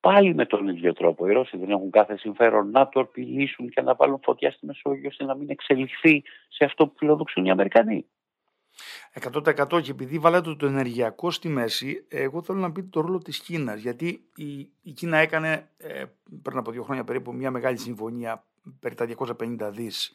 πάλι 0.00 0.34
με 0.34 0.46
τον 0.46 0.68
ίδιο 0.68 0.92
τρόπο. 0.92 1.26
Οι 1.26 1.32
Ρώσοι 1.32 1.56
δεν 1.56 1.70
έχουν 1.70 1.90
κάθε 1.90 2.16
συμφέρον 2.16 2.70
να 2.70 2.88
το 2.88 3.00
απειλήσουν 3.00 3.68
και 3.68 3.82
να 3.82 3.94
βάλουν 3.94 4.20
φωτιά 4.22 4.50
στη 4.50 4.66
Μεσόγειο 4.66 5.08
ώστε 5.08 5.24
να 5.24 5.34
μην 5.34 5.50
εξελιχθεί 5.50 6.22
σε 6.48 6.64
αυτό 6.64 6.86
που 6.86 6.94
φιλοδοξούν 6.96 7.44
οι 7.44 7.50
Αμερικανοί. 7.50 8.06
100% 9.32 9.82
και 9.82 9.90
επειδή 9.90 10.18
βάλατε 10.18 10.54
το 10.54 10.66
ενεργειακό 10.66 11.30
στη 11.30 11.48
μέση, 11.48 12.04
εγώ 12.08 12.42
θέλω 12.42 12.58
να 12.58 12.72
πείτε 12.72 12.88
το 12.90 13.00
ρόλο 13.00 13.18
της 13.18 13.38
Κίνας, 13.38 13.80
γιατί 13.80 14.24
η, 14.34 14.58
η 14.82 14.92
Κίνα 14.92 15.16
έκανε 15.16 15.68
ε, 15.76 16.04
πριν 16.42 16.58
από 16.58 16.70
δύο 16.70 16.82
χρόνια 16.82 17.04
περίπου 17.04 17.34
μια 17.34 17.50
μεγάλη 17.50 17.78
συμφωνία 17.78 18.44
περί 18.80 18.94
τα 18.94 19.08
250 19.38 19.70
δις 19.72 20.12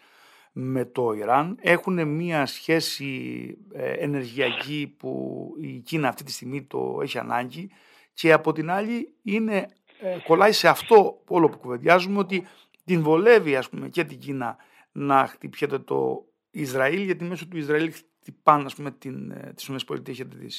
με 0.51 0.85
το 0.85 1.11
Ιράν. 1.11 1.57
Έχουν 1.61 2.07
μια 2.07 2.45
σχέση 2.45 3.57
ε, 3.73 3.91
ενεργειακή 3.91 4.95
που 4.97 5.53
η 5.61 5.79
Κίνα 5.79 6.07
αυτή 6.07 6.23
τη 6.23 6.31
στιγμή 6.31 6.63
το 6.63 6.99
έχει 7.01 7.17
ανάγκη 7.17 7.71
και 8.13 8.31
από 8.31 8.51
την 8.51 8.71
άλλη 8.71 9.13
είναι, 9.21 9.67
ε, 9.99 10.17
κολλάει 10.23 10.51
σε 10.51 10.67
αυτό 10.67 11.21
όλο 11.27 11.49
που 11.49 11.57
κουβεντιάζουμε 11.57 12.19
ότι 12.19 12.47
την 12.85 13.01
βολεύει 13.01 13.55
ας 13.55 13.69
πούμε 13.69 13.89
και 13.89 14.03
την 14.03 14.19
Κίνα 14.19 14.57
να 14.91 15.27
χτυπιέται 15.27 15.79
το 15.79 16.25
Ισραήλ 16.51 17.01
γιατί 17.01 17.23
μέσω 17.23 17.47
του 17.47 17.57
Ισραήλ 17.57 17.93
χτυπάνε 18.25 18.63
ας 18.65 18.75
πούμε, 18.75 18.91
την, 18.91 19.31
ε, 19.31 19.53
τις 19.55 19.67
ΗΠΑ 19.67 20.01
έχετε 20.07 20.35
δει. 20.37 20.49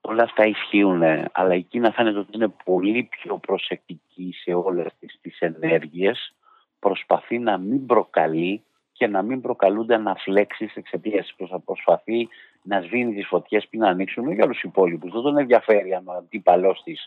Όλα 0.00 0.22
αυτά 0.22 0.44
ισχύουν, 0.44 1.02
αλλά 1.32 1.54
η 1.54 1.62
Κίνα 1.62 1.92
φαίνεται 1.92 2.18
ότι 2.18 2.30
είναι 2.34 2.48
πολύ 2.64 3.02
πιο 3.02 3.38
προσεκτική 3.38 4.32
σε 4.42 4.52
όλες 4.52 4.92
τις, 4.98 5.18
τις 5.20 5.38
ενέργειες. 5.38 6.34
Προσπαθεί 6.78 7.38
να 7.38 7.58
μην 7.58 7.86
προκαλεί 7.86 8.64
και 8.92 9.06
να 9.06 9.22
μην 9.22 9.40
προκαλούνται 9.40 9.94
αναφλέξει 9.94 10.70
εξαιτίας 10.74 11.34
της 11.36 11.50
προσπαθεί 11.64 12.28
να 12.62 12.80
σβήνει 12.80 13.14
τις 13.14 13.26
φωτιές 13.26 13.68
πριν 13.68 13.80
να 13.80 13.88
ανοίξουν 13.88 14.32
για 14.32 14.44
όλους 14.44 14.60
τους 14.60 14.70
υπόλοιπους. 14.70 15.12
Δεν 15.12 15.22
τον 15.22 15.38
ενδιαφέρει 15.38 15.94
αν 15.94 16.08
ο 16.08 16.12
αντίπαλός 16.12 16.82
της 16.84 17.06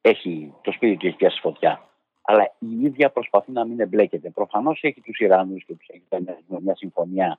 έχει 0.00 0.54
το 0.62 0.72
σπίτι 0.72 0.96
του 0.96 1.06
έχει 1.06 1.16
πιάσει 1.16 1.40
φωτιά. 1.40 1.88
Αλλά 2.22 2.54
η 2.58 2.84
ίδια 2.84 3.10
προσπαθεί 3.10 3.52
να 3.52 3.64
μην 3.64 3.80
εμπλέκεται. 3.80 4.30
Προφανώς 4.30 4.82
έχει 4.82 5.00
τους 5.00 5.18
Ιρανού 5.18 5.56
και 5.56 5.74
τους 5.74 5.88
έχει 5.88 6.24
μια 6.60 6.76
συμφωνία, 6.76 7.38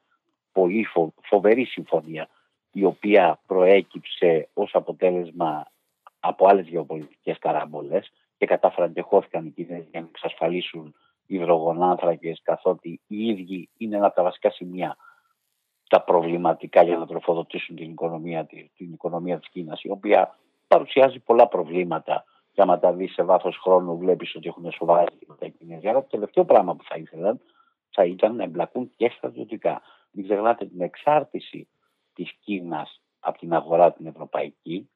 πολύ 0.55 0.88
φοβερή 1.21 1.65
συμφωνία, 1.65 2.27
η 2.71 2.83
οποία 2.83 3.39
προέκυψε 3.47 4.50
ως 4.53 4.75
αποτέλεσμα 4.75 5.65
από 6.19 6.47
άλλες 6.47 6.67
γεωπολιτικές 6.67 7.38
καράμπολε 7.39 8.00
και 8.38 8.45
κατάφεραν 8.45 8.93
και 8.93 9.01
χώθηκαν 9.01 9.45
οι 9.45 9.50
Κινέζοι 9.50 9.88
για 9.91 10.01
να 10.01 10.07
εξασφαλίσουν 10.13 10.95
υδρογονάνθρακες, 11.25 12.41
καθότι 12.43 13.01
οι 13.07 13.27
ίδιοι 13.27 13.69
είναι 13.77 13.95
ένα 13.95 14.05
από 14.05 14.15
τα 14.15 14.24
βασικά 14.24 14.51
σημεία 14.51 14.97
τα 15.89 16.01
προβληματικά 16.01 16.83
για 16.83 16.97
να 16.97 17.07
τροφοδοτήσουν 17.07 17.75
την 17.75 17.91
οικονομία, 17.91 18.45
την 18.45 18.93
οικονομία 18.93 19.39
της 19.39 19.50
Κίνας, 19.50 19.83
η 19.83 19.89
οποία 19.89 20.38
παρουσιάζει 20.67 21.19
πολλά 21.19 21.47
προβλήματα 21.47 22.24
και 22.51 22.62
άμα 22.62 22.79
τα 22.79 22.93
δεις 22.93 23.13
σε 23.13 23.24
βάθος 23.24 23.57
χρόνου, 23.57 23.97
βλέπεις 23.97 24.35
ότι 24.35 24.47
έχουν 24.47 24.71
σοβαρά 24.71 25.03
ζητήματα 25.12 25.45
οι 25.45 25.51
Κινέζοι. 25.51 25.88
Αλλά 25.88 26.01
το 26.01 26.07
τελευταίο 26.09 26.45
πράγμα 26.45 26.75
που 26.75 26.83
θα 26.83 26.95
ήθελαν 26.97 27.39
θα 27.89 28.03
ήταν 28.03 28.35
να 28.35 28.43
εμπλακούν 28.43 28.91
και 28.95 29.12
στρατιωτικά. 29.17 29.81
Μην 30.15 30.25
ξεχνάτε 30.25 30.65
την 30.65 30.81
εξάρτηση 30.81 31.67
της 32.13 32.31
Κίνας 32.39 33.01
από 33.19 33.38
την 33.38 33.53
αγορά 33.53 33.93
την 33.93 34.05
ευρωπαϊκή. 34.05 34.89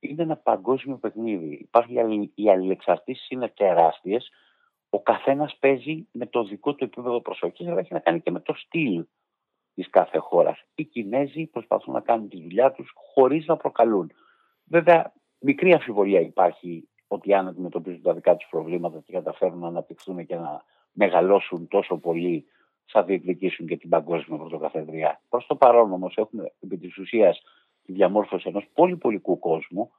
Είναι 0.00 0.22
ένα 0.22 0.36
παγκόσμιο 0.36 0.96
παιχνίδι. 0.96 1.54
Υπάρχει, 1.54 2.30
οι 2.34 2.50
αλληλεξαρτήσεις 2.50 3.30
είναι 3.30 3.48
τεράστιες. 3.48 4.30
Ο 4.90 5.02
καθένας 5.02 5.56
παίζει 5.56 6.08
με 6.12 6.26
το 6.26 6.44
δικό 6.44 6.74
του 6.74 6.84
επίπεδο 6.84 7.20
προσοχής, 7.20 7.66
αλλά 7.66 7.78
έχει 7.78 7.92
να 7.92 7.98
κάνει 7.98 8.20
και 8.20 8.30
με 8.30 8.40
το 8.40 8.54
στυλ 8.54 9.06
της 9.74 9.90
κάθε 9.90 10.18
χώρας. 10.18 10.64
Οι 10.74 10.84
Κινέζοι 10.84 11.46
προσπαθούν 11.46 11.94
να 11.94 12.00
κάνουν 12.00 12.28
τη 12.28 12.42
δουλειά 12.42 12.72
τους 12.72 12.92
χωρίς 12.94 13.46
να 13.46 13.56
προκαλούν. 13.56 14.12
Βέβαια, 14.64 15.12
μικρή 15.38 15.72
αμφιβολία 15.72 16.20
υπάρχει 16.20 16.88
ότι 17.08 17.34
αν 17.34 17.48
αντιμετωπίζουν 17.48 18.02
τα 18.02 18.14
δικά 18.14 18.36
τους 18.36 18.48
προβλήματα 18.50 19.00
και 19.00 19.12
καταφέρουν 19.12 19.58
να 19.58 19.68
αναπτυχθούν 19.68 20.26
και 20.26 20.36
να 20.36 20.64
μεγαλώσουν 20.92 21.68
τόσο 21.68 21.96
πολύ, 21.96 22.46
θα 22.86 23.02
διεκδικήσουν 23.02 23.66
και 23.66 23.76
την 23.76 23.88
παγκόσμια 23.88 24.38
πρωτοκαθεδρία. 24.38 25.20
Προς 25.28 25.46
το 25.46 25.56
παρόν 25.56 25.92
όμως 25.92 26.16
έχουμε 26.16 26.52
επί 26.60 26.78
της 26.78 26.98
ουσίας 26.98 27.42
τη 27.84 27.92
διαμόρφωση 27.92 28.48
ενός 28.48 28.66
πολυπολικού 28.74 29.38
κόσμου. 29.38 29.90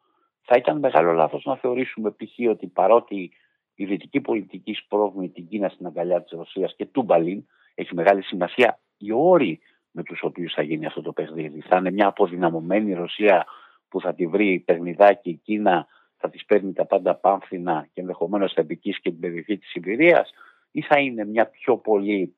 Θα 0.41 0.55
ήταν 0.57 0.79
μεγάλο 0.79 1.11
λάθος 1.11 1.45
να 1.45 1.55
θεωρήσουμε 1.55 2.11
π.χ. 2.11 2.49
ότι 2.49 2.67
παρότι 2.67 3.31
η 3.75 3.85
δυτική 3.85 4.21
πολιτική 4.21 4.73
σπρώχνει 4.73 5.29
την 5.29 5.47
Κίνα 5.47 5.69
στην 5.69 5.85
αγκαλιά 5.85 6.21
της 6.21 6.31
Ρωσίας 6.31 6.75
και 6.75 6.85
του 6.85 7.01
Μπαλίν, 7.01 7.45
έχει 7.75 7.95
μεγάλη 7.95 8.21
σημασία 8.23 8.79
οι 8.97 9.11
όροι 9.11 9.59
με 9.91 10.03
τους 10.03 10.23
οποίους 10.23 10.53
θα 10.53 10.61
γίνει 10.61 10.85
αυτό 10.85 11.01
το 11.01 11.11
παιχνίδι. 11.11 11.61
Θα 11.61 11.77
είναι 11.77 11.91
μια 11.91 12.07
αποδυναμωμένη 12.07 12.93
Ρωσία 12.93 13.45
που 13.89 14.01
θα 14.01 14.13
τη 14.13 14.27
βρει 14.27 14.63
παιχνιδάκι 14.65 15.29
η 15.29 15.39
Κίνα 15.43 15.87
θα 16.17 16.29
τις 16.29 16.45
παίρνει 16.45 16.73
τα 16.73 16.85
πάντα 16.85 17.15
πάμφθηνα 17.15 17.87
και 17.93 18.01
ενδεχομένως 18.01 18.53
θα 18.53 18.61
επικίσει 18.61 18.99
και 19.01 19.09
την 19.09 19.19
περιοχή 19.19 19.57
της 19.57 19.69
Σιβηρίας 19.69 20.31
ή 20.71 20.81
θα 20.81 20.99
είναι 20.99 21.25
μια 21.25 21.47
πιο 21.47 21.77
πολύ 21.77 22.35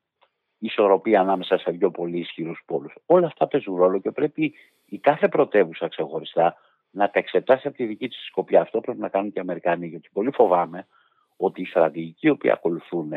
ισορροπία 0.58 1.20
ανάμεσα 1.20 1.58
σε 1.58 1.70
δύο 1.70 1.90
πολύ 1.90 2.18
ισχυρούς 2.18 2.62
πόλους. 2.66 2.94
Όλα 3.06 3.26
αυτά 3.26 3.46
παίζουν 3.46 3.76
ρόλο 3.76 3.98
και 3.98 4.10
πρέπει 4.10 4.54
η 4.86 4.98
κάθε 4.98 5.28
πρωτεύουσα 5.28 5.88
ξεχωριστά 5.88 6.56
να 6.90 7.10
τα 7.10 7.18
εξετάσει 7.18 7.66
από 7.68 7.76
τη 7.76 7.84
δική 7.84 8.08
της 8.08 8.24
σκοπιά. 8.26 8.60
Αυτό 8.60 8.80
πρέπει 8.80 8.98
να 9.00 9.08
κάνουν 9.08 9.32
και 9.32 9.38
οι 9.38 9.40
Αμερικάνοι, 9.40 9.86
γιατί 9.86 10.08
πολύ 10.12 10.30
φοβάμαι 10.32 10.86
ότι 11.36 11.60
η 11.60 11.64
στρατηγική 11.64 12.26
η 12.26 12.30
οποία 12.30 12.52
ακολουθούν, 12.52 13.12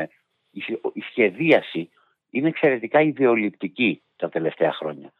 η 0.92 1.00
σχεδίαση 1.00 1.90
είναι 2.30 2.48
εξαιρετικά 2.48 3.00
ιδεολειπτική 3.00 4.02
τα 4.16 4.28
τελευταία 4.28 4.72
χρόνια. 4.72 5.12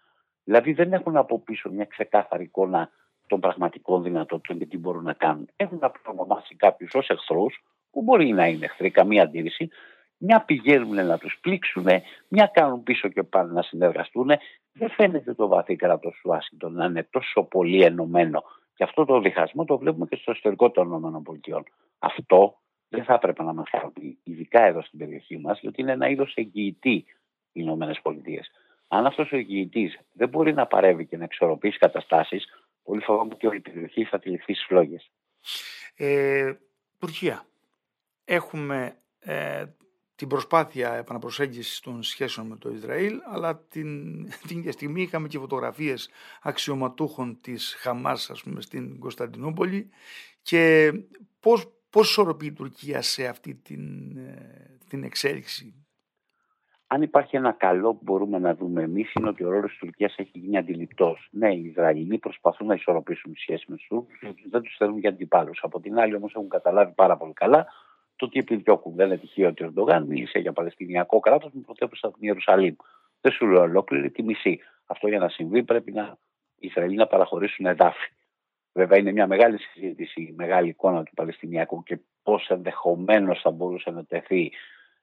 Δηλαδή 0.44 0.72
δεν 0.72 0.92
έχουν 0.92 1.16
από 1.16 1.38
πίσω 1.38 1.70
μια 1.70 1.84
ξεκάθαρη 1.84 2.44
εικόνα 2.44 2.90
των 3.26 3.40
πραγματικών 3.40 4.02
δυνατότητων 4.02 4.58
και 4.58 4.66
τι 4.66 4.78
μπορούν 4.78 5.04
να 5.04 5.12
κάνουν. 5.12 5.48
Έχουν 5.56 5.80
ονομάσει 6.04 6.56
κάποιους 6.56 6.94
ως 6.94 7.08
εχθρούς, 7.08 7.64
που 7.90 8.02
μπορεί 8.02 8.28
να 8.28 8.46
είναι 8.46 8.64
εχθροί, 8.64 8.90
καμία 8.90 9.22
αντίρρηση. 9.22 9.68
Μια 10.24 10.40
πηγαίνουν 10.40 11.06
να 11.06 11.18
τους 11.18 11.38
πλήξουν, 11.40 11.86
μια 12.28 12.46
κάνουν 12.46 12.82
πίσω 12.82 13.08
και 13.08 13.22
πάνε 13.22 13.52
να 13.52 13.62
συνεργαστούν. 13.62 14.30
Δεν 14.72 14.90
φαίνεται 14.90 15.34
το 15.34 15.48
βαθύ 15.48 15.76
κράτος 15.76 16.12
του 16.12 16.30
Ουάσιγκτον 16.30 16.72
να 16.72 16.84
είναι 16.84 17.08
τόσο 17.10 17.42
πολύ 17.42 17.82
ενωμένο. 17.82 18.42
Και 18.74 18.84
αυτό 18.84 19.04
το 19.04 19.20
διχασμό 19.20 19.64
το 19.64 19.78
βλέπουμε 19.78 20.06
και 20.06 20.16
στο 20.16 20.30
εσωτερικό 20.30 20.70
των 20.70 21.24
ΗΠΑ. 21.26 21.62
Αυτό 21.98 22.58
δεν 22.88 23.04
θα 23.04 23.14
έπρεπε 23.14 23.42
να 23.42 23.52
μας 23.52 23.68
χαροποιεί, 23.70 24.18
ειδικά 24.22 24.62
εδώ 24.62 24.82
στην 24.82 24.98
περιοχή 24.98 25.38
μας, 25.38 25.60
γιατί 25.60 25.80
είναι 25.80 25.92
ένα 25.92 26.08
είδος 26.08 26.34
εγγυητή 26.34 27.04
οι 27.52 27.60
ΗΠΑ. 27.60 27.90
Αν 28.88 29.06
αυτός 29.06 29.32
ο 29.32 29.36
εγγυητής 29.36 29.98
δεν 30.12 30.28
μπορεί 30.28 30.52
να 30.52 30.66
παρεύει 30.66 31.06
και 31.06 31.16
να 31.16 31.24
εξορροπήσει 31.24 31.78
καταστάσεις, 31.78 32.46
πολύ 32.82 33.02
φοβάμαι 33.02 33.34
ότι 33.34 33.46
όλη 33.46 33.56
η 33.56 33.60
περιοχή 33.60 34.04
θα 34.04 34.18
τυλιχθεί 34.18 34.54
στις 34.54 34.66
φλόγες. 34.66 35.10
Ε, 35.96 36.52
Τουρκία. 36.98 37.44
Έχουμε 38.24 38.96
ε, 39.20 39.64
την 40.16 40.28
προσπάθεια 40.28 40.94
επαναπροσέγγισης 40.94 41.80
των 41.80 42.02
σχέσεων 42.02 42.46
με 42.46 42.56
το 42.56 42.70
Ισραήλ, 42.70 43.18
αλλά 43.32 43.58
την, 43.58 44.12
την 44.48 44.58
ίδια 44.58 44.72
στιγμή 44.72 45.02
είχαμε 45.02 45.28
και 45.28 45.38
φωτογραφίες 45.38 46.10
αξιωματούχων 46.42 47.38
της 47.40 47.76
Χαμάς, 47.78 48.30
ας 48.30 48.42
πούμε, 48.42 48.60
στην 48.60 48.98
Κωνσταντινούπολη 48.98 49.90
και 50.42 50.92
πώς, 51.40 51.72
πώς 51.90 52.10
ισορροπεί 52.10 52.46
η 52.46 52.52
Τουρκία 52.52 53.02
σε 53.02 53.26
αυτή 53.26 53.54
την, 53.54 54.16
ε, 54.16 54.78
την 54.88 55.04
εξέλιξη; 55.04 55.74
Αν 56.86 57.02
υπάρχει 57.02 57.36
ένα 57.36 57.52
καλό 57.52 57.94
που 57.94 58.00
μπορούμε 58.02 58.38
να 58.38 58.54
δούμε 58.54 58.82
εμείς, 58.82 59.12
είναι 59.12 59.28
ότι 59.28 59.44
ο 59.44 59.50
ρόλος 59.50 59.70
της 59.70 59.78
Τουρκίας 59.78 60.14
έχει 60.16 60.38
γίνει 60.38 60.56
αντιληπτός. 60.56 61.28
Ναι, 61.30 61.54
οι 61.54 61.64
Ισραηλοί 61.64 62.18
προσπαθούν 62.18 62.66
να 62.66 62.74
ισορροπήσουν 62.74 63.32
σχέσεις 63.36 63.66
με 63.66 63.76
τους 63.76 63.88
δεν 64.50 64.62
τους 64.62 64.76
θέλουν 64.76 64.98
για 64.98 65.10
αντιπάλους. 65.10 65.60
Από 65.62 65.80
την 65.80 65.98
άλλη, 65.98 66.14
όμως, 66.14 66.34
έχουν 66.34 66.48
καταλάβει 66.48 66.92
πάρα 66.92 67.16
πολύ 67.16 67.32
καλά 67.32 67.66
το 68.16 68.28
τι 68.28 68.38
επιδιώκουν. 68.38 68.94
Δεν 68.94 69.06
είναι 69.06 69.16
τυχαίο 69.16 69.48
ότι 69.48 69.62
ο 69.64 69.66
Ερντογάν 69.66 70.04
μίλησε 70.06 70.38
για 70.38 70.52
Παλαιστινιακό 70.52 71.20
κράτος 71.20 71.50
με 71.52 71.60
πρωτεύουσα 71.60 72.10
την 72.10 72.18
Ιερουσαλήμ. 72.20 72.74
Δεν 73.20 73.32
σου 73.32 73.46
λέω 73.46 73.60
ολόκληρη 73.60 74.10
τη 74.10 74.22
μισή. 74.22 74.60
Αυτό 74.86 75.08
για 75.08 75.18
να 75.18 75.28
συμβεί 75.28 75.62
πρέπει 75.62 75.92
να 75.92 76.16
οι 76.58 76.66
Ισραηλοί 76.66 76.96
να 76.96 77.06
παραχωρήσουν 77.06 77.66
εδάφη. 77.66 78.12
Βέβαια, 78.72 78.98
είναι 78.98 79.12
μια 79.12 79.26
μεγάλη 79.26 79.58
συζήτηση, 79.58 80.20
η 80.20 80.34
μεγάλη 80.36 80.68
εικόνα 80.68 81.02
του 81.02 81.12
Παλαιστινιακού 81.14 81.82
και 81.82 81.98
πώς 82.22 82.48
ενδεχομένως 82.48 83.40
θα 83.40 83.50
μπορούσε 83.50 83.90
να 83.90 84.04
τεθεί 84.04 84.52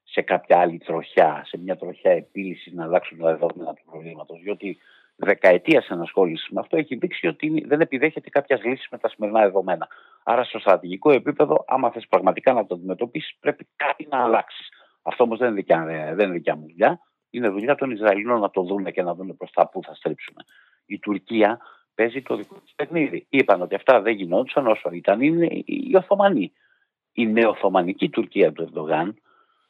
σε 0.02 0.22
κάποια 0.22 0.58
άλλη 0.58 0.78
τροχιά, 0.78 1.42
σε 1.46 1.58
μια 1.58 1.76
τροχιά 1.76 2.10
επίλυσης 2.10 2.72
να 2.72 2.84
αλλάξουν 2.84 3.18
τα 3.18 3.26
δεδομένα 3.26 3.74
του 3.74 3.82
προβλήματος. 3.90 4.40
Διότι 4.40 4.78
δεκαετία 5.16 5.84
ενασχόλησης 5.88 6.48
με 6.50 6.60
αυτό 6.60 6.76
έχει 6.76 6.96
δείξει 6.96 7.26
ότι 7.26 7.64
δεν 7.66 7.80
επιδέχεται 7.80 8.30
κάποιας 8.30 8.62
λύσης 8.64 8.88
με 8.90 8.98
τα 8.98 9.08
σημερινά 9.08 9.40
δεδομένα. 9.40 9.88
Άρα, 10.30 10.44
στο 10.44 10.58
στρατηγικό 10.58 11.10
επίπεδο, 11.10 11.64
άμα 11.66 11.90
θες 11.90 12.06
πραγματικά 12.06 12.52
να 12.52 12.66
το 12.66 12.74
αντιμετωπίσεις, 12.74 13.36
πρέπει 13.40 13.68
κάτι 13.76 14.06
να 14.10 14.22
αλλάξεις. 14.22 14.68
Αυτό 15.02 15.24
όμως 15.24 15.38
δεν, 15.38 15.48
είναι 15.48 15.56
δικιά, 15.56 15.84
δεν 16.14 16.26
είναι 16.26 16.32
δικιά 16.32 16.56
μου 16.56 16.66
δουλειά. 16.66 17.00
Είναι 17.30 17.48
δουλειά 17.48 17.74
των 17.74 17.90
Ισραηλινών 17.90 18.40
να 18.40 18.50
το 18.50 18.62
δουν 18.62 18.92
και 18.92 19.02
να 19.02 19.14
δουν 19.14 19.36
προς 19.36 19.50
τα 19.50 19.68
πού 19.68 19.80
θα 19.84 19.94
στρίψουν. 19.94 20.34
Η 20.86 20.98
Τουρκία 20.98 21.58
παίζει 21.94 22.22
το 22.22 22.36
δικό 22.36 22.54
της 22.54 22.74
παιχνίδι. 22.74 23.26
Είπαν 23.28 23.62
ότι 23.62 23.74
αυτά 23.74 24.00
δεν 24.00 24.14
γινόντουσαν 24.14 24.66
όσο 24.66 24.90
ήταν 24.92 25.20
είναι 25.20 25.46
οι 25.64 25.96
Οθωμανοί. 25.96 26.52
Η 27.12 27.26
νεοθωμανική 27.26 28.08
Τουρκία 28.08 28.52
του 28.52 28.62
Ερντογάν 28.62 29.16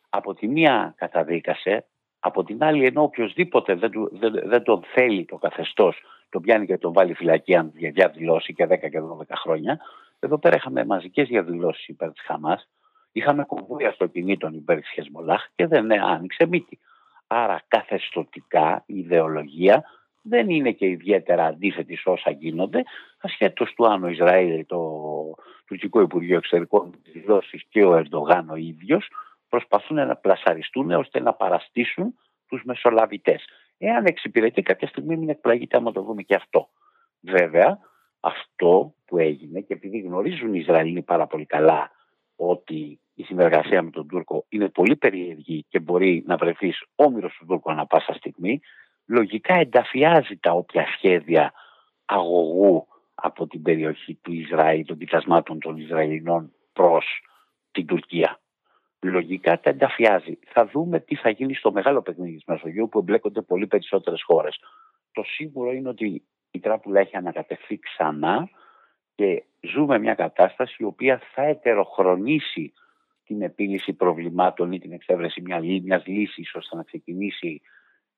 από 0.08 0.34
τη 0.34 0.48
μία 0.48 0.94
καταδίκασε, 0.96 1.86
από 2.18 2.44
την 2.44 2.64
άλλη 2.64 2.84
ενώ 2.84 3.02
οποιοδήποτε 3.02 3.74
δεν, 3.74 3.90
δεν, 4.10 4.32
δεν 4.44 4.62
τον 4.62 4.82
θέλει 4.92 5.24
το 5.24 5.36
καθεστώς, 5.36 6.02
τον 6.28 6.42
πιάνει 6.42 6.66
και 6.66 6.78
τον 6.78 6.92
βάλει 6.92 7.14
φυλακή 7.14 7.54
αν 7.54 7.72
διαδηλώσει 7.74 8.54
και 8.54 8.64
10 8.64 8.78
και 8.78 9.00
12 9.00 9.22
χρόνια. 9.34 9.80
Εδώ 10.20 10.38
πέρα 10.38 10.56
είχαμε 10.56 10.84
μαζικές 10.84 11.28
διαδηλώσεις 11.28 11.88
υπέρ 11.88 12.12
της 12.12 12.22
Χαμάς, 12.22 12.68
είχαμε 13.12 13.44
κομβούια 13.44 13.88
αυτοκινήτων 13.88 14.54
υπέρ 14.54 14.80
της 14.80 14.90
Χεσμολάχ 14.90 15.46
και 15.54 15.66
δεν 15.66 16.02
άνοιξε 16.02 16.46
μύτη. 16.46 16.78
Άρα 17.26 17.62
καθεστοτικά 17.68 18.82
η 18.86 18.98
ιδεολογία 18.98 19.84
δεν 20.22 20.50
είναι 20.50 20.72
και 20.72 20.86
ιδιαίτερα 20.86 21.44
αντίθετη 21.46 21.96
σε 21.96 22.10
όσα 22.10 22.30
γίνονται, 22.30 22.82
ασχέτως 23.20 23.74
του 23.74 23.86
αν 23.86 24.04
ο 24.04 24.08
Ισραήλ, 24.08 24.66
το 24.66 24.80
τουρκικό 25.66 26.00
Υπουργείο 26.00 26.36
Εξωτερικών 26.36 26.94
δηλώσεις 27.12 27.64
και 27.68 27.84
ο 27.84 27.94
Ερντογάν 27.96 28.48
ο 28.50 28.56
ίδιος, 28.56 29.10
προσπαθούν 29.48 30.06
να 30.06 30.16
πλασαριστούν 30.16 30.90
ώστε 30.90 31.20
να 31.20 31.32
παραστήσουν 31.32 32.14
τους 32.48 32.62
μεσολαβητές. 32.64 33.44
Εάν 33.78 34.04
εξυπηρετεί 34.04 34.62
κάποια 34.62 34.88
στιγμή 34.88 35.16
μην 35.16 35.28
εκπλαγείτε 35.28 35.76
άμα 35.76 35.92
το 35.92 36.02
δούμε 36.02 36.22
και 36.22 36.34
αυτό. 36.34 36.68
Βέβαια, 37.20 37.78
αυτό 38.20 38.94
που 39.04 39.18
έγινε 39.18 39.60
και 39.60 39.72
επειδή 39.74 39.98
γνωρίζουν 39.98 40.54
οι 40.54 40.58
Ισραηλοί 40.58 41.02
πάρα 41.02 41.26
πολύ 41.26 41.46
καλά 41.46 41.90
ότι 42.36 43.00
η 43.14 43.22
συνεργασία 43.22 43.82
με 43.82 43.90
τον 43.90 44.08
Τούρκο 44.08 44.44
είναι 44.48 44.68
πολύ 44.68 44.96
περίεργη 44.96 45.64
και 45.68 45.78
μπορεί 45.78 46.22
να 46.26 46.36
βρεθείς 46.36 46.82
όμοιρος 46.94 47.36
του 47.38 47.46
Τούρκου 47.46 47.70
ανα 47.70 47.86
πάσα 47.86 48.12
στιγμή, 48.12 48.60
λογικά 49.06 49.54
ενταφιάζει 49.54 50.36
τα 50.36 50.52
όποια 50.52 50.86
σχέδια 50.96 51.52
αγωγού 52.04 52.86
από 53.14 53.46
την 53.46 53.62
περιοχή 53.62 54.14
του 54.14 54.32
Ισραήλ, 54.32 54.84
των 54.84 54.96
δικασμάτων 54.98 55.58
των 55.58 55.76
Ισραηλινών 55.76 56.52
προς 56.72 57.06
την 57.70 57.86
Τουρκία. 57.86 58.40
λογικά 59.02 59.60
τα 59.60 59.70
ενταφιάζει. 59.70 60.38
Θα 60.46 60.66
δούμε 60.66 61.00
τι 61.00 61.14
θα 61.14 61.30
γίνει 61.30 61.54
στο 61.54 61.72
μεγάλο 61.72 62.02
παιχνίδι 62.02 62.34
της 62.34 62.44
Μεσογείου 62.46 62.88
που 62.88 62.98
εμπλέκονται 62.98 63.42
πολύ 63.42 63.66
περισσότερες 63.66 64.22
χώρες. 64.22 64.58
Το 65.12 65.22
σίγουρο 65.22 65.72
είναι 65.72 65.88
ότι 65.88 66.24
η 66.50 66.60
τράπουλα 66.60 67.00
έχει 67.00 67.16
ανακατευθεί 67.16 67.78
ξανά 67.78 68.48
και 69.14 69.44
ζούμε 69.60 69.98
μια 69.98 70.14
κατάσταση 70.14 70.76
η 70.78 70.84
οποία 70.84 71.20
θα 71.34 71.42
ετεροχρονίσει 71.42 72.72
την 73.24 73.42
επίλυση 73.42 73.92
προβλημάτων 73.92 74.72
ή 74.72 74.78
την 74.78 74.92
εξέβρεση 74.92 75.40
μια, 75.40 75.58
μιας 75.58 76.06
λύσης 76.06 76.54
ώστε 76.54 76.76
να 76.76 76.82
ξεκινήσει 76.82 77.60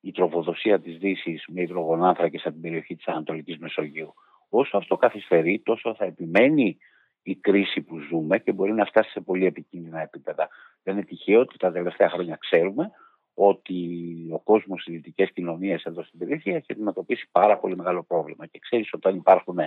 η 0.01 0.13
τροφοδοσία 0.13 0.81
της 0.81 0.99
Δύσης 0.99 1.45
με 1.49 1.63
υδρογονάνθρακες 1.63 2.43
από 2.43 2.53
την 2.53 2.63
περιοχή 2.63 2.97
της 2.97 3.07
Ανατολικής 3.07 3.59
Μεσογείου. 3.59 4.15
Όσο 4.49 4.77
αυτό 4.77 4.97
καθυστερεί, 4.97 5.61
τόσο 5.65 5.95
θα 5.95 6.05
επιμένει 6.05 6.79
η 7.23 7.35
κρίση 7.37 7.81
που 7.81 7.99
ζούμε 7.99 8.39
και 8.39 8.53
μπορεί 8.53 8.73
να 8.73 8.85
φτάσει 8.85 9.11
σε 9.11 9.21
πολύ 9.21 9.47
επικίνδυνα 9.47 10.01
επίπεδα. 10.01 10.49
Δεν 10.83 10.95
είναι 10.95 11.05
τυχαίο 11.05 11.41
ότι 11.41 11.57
τα 11.59 11.73
τελευταία 11.73 12.09
χρόνια 12.09 12.37
ξέρουμε 12.41 12.91
ότι 13.35 14.29
ο 14.33 14.41
κόσμος 14.41 14.83
στι 14.83 14.93
δυτικές 14.93 15.33
κοινωνίες 15.33 15.83
εδώ 15.85 16.03
στην 16.03 16.19
περιοχή 16.19 16.51
έχει 16.51 16.73
αντιμετωπίσει 16.73 17.29
πάρα 17.33 17.59
πολύ 17.59 17.77
μεγάλο 17.77 18.03
πρόβλημα. 18.03 18.47
Και 18.47 18.59
ξέρεις 18.59 18.93
όταν 18.93 19.17
υπάρχουν 19.17 19.59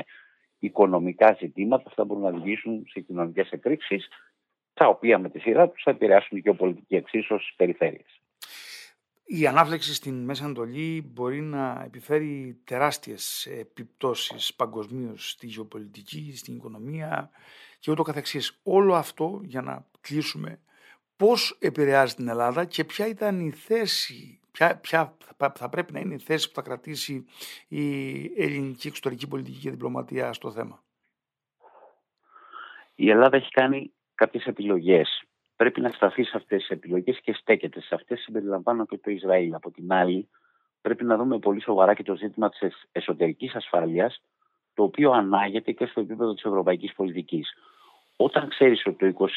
οικονομικά 0.59 1.37
ζητήματα, 1.39 1.83
αυτά 1.87 2.03
μπορούν 2.03 2.23
να 2.23 2.29
οδηγήσουν 2.29 2.85
σε 2.87 2.99
κοινωνικές 2.99 3.49
εκρήξεις, 3.49 4.07
τα 4.73 4.87
οποία 4.87 5.19
με 5.19 5.29
τη 5.29 5.39
σειρά 5.39 5.69
τους 5.69 5.83
θα 5.83 5.91
επηρεάσουν 5.91 6.41
και 6.41 6.53
πολιτική 6.53 6.95
εξίσωση 6.95 7.43
στις 7.43 7.55
περιφέρειες. 7.55 8.19
Η 9.27 9.47
ανάφλεξη 9.47 9.93
στην 9.93 10.23
Μέση 10.23 10.43
Ανατολή 10.43 11.09
μπορεί 11.13 11.41
να 11.41 11.81
επιφέρει 11.85 12.61
τεράστιες 12.63 13.45
επιπτώσεις 13.45 14.53
παγκοσμίως 14.53 15.29
στη 15.29 15.47
γεωπολιτική, 15.47 16.33
στην 16.35 16.55
οικονομία 16.55 17.29
και 17.79 17.91
ούτω 17.91 18.03
καθεξής. 18.03 18.59
Όλο 18.63 18.93
αυτό 18.93 19.41
για 19.43 19.61
να 19.61 19.85
κλείσουμε 20.01 20.59
πώς 21.17 21.57
επηρεάζει 21.59 22.15
την 22.15 22.27
Ελλάδα 22.27 22.65
και 22.65 22.83
ποια 22.83 23.07
ήταν 23.07 23.39
η 23.39 23.51
θέση, 23.51 24.39
ποια, 24.51 24.77
ποια 24.77 25.17
θα 25.55 25.69
πρέπει 25.69 25.93
να 25.93 25.99
είναι 25.99 26.13
η 26.13 26.19
θέση 26.19 26.47
που 26.47 26.53
θα 26.53 26.61
κρατήσει 26.61 27.25
η 27.67 28.21
ελληνική 28.37 28.87
εξωτερική 28.87 29.27
πολιτική 29.27 29.59
και 29.59 29.69
διπλωματία 29.69 30.33
στο 30.33 30.51
θέμα. 30.51 30.83
Η 32.95 33.09
Ελλάδα 33.09 33.37
έχει 33.37 33.49
κάνει 33.49 33.93
κάποιες 34.15 34.45
επιλογές 34.45 35.25
πρέπει 35.55 35.81
να 35.81 35.89
σταθεί 35.89 36.23
σε 36.23 36.37
αυτές 36.37 36.59
τις 36.59 36.69
επιλογές 36.69 37.19
και 37.21 37.33
στέκεται 37.33 37.81
σε 37.81 37.95
αυτές 37.95 38.19
συμπεριλαμβάνω 38.19 38.85
και 38.85 38.97
το 38.97 39.11
Ισραήλ. 39.11 39.53
Από 39.53 39.71
την 39.71 39.93
άλλη 39.93 40.29
πρέπει 40.81 41.03
να 41.03 41.17
δούμε 41.17 41.39
πολύ 41.39 41.61
σοβαρά 41.61 41.93
και 41.93 42.03
το 42.03 42.15
ζήτημα 42.15 42.49
της 42.49 42.59
εσωτερικής 42.91 43.55
ασφάλειας 43.55 44.21
το 44.73 44.83
οποίο 44.83 45.11
ανάγεται 45.11 45.71
και 45.71 45.85
στο 45.85 45.99
επίπεδο 45.99 46.33
της 46.33 46.43
ευρωπαϊκής 46.43 46.93
πολιτικής. 46.93 47.53
Όταν 48.15 48.49
ξέρεις 48.49 48.85
ότι 48.85 49.13
το 49.13 49.27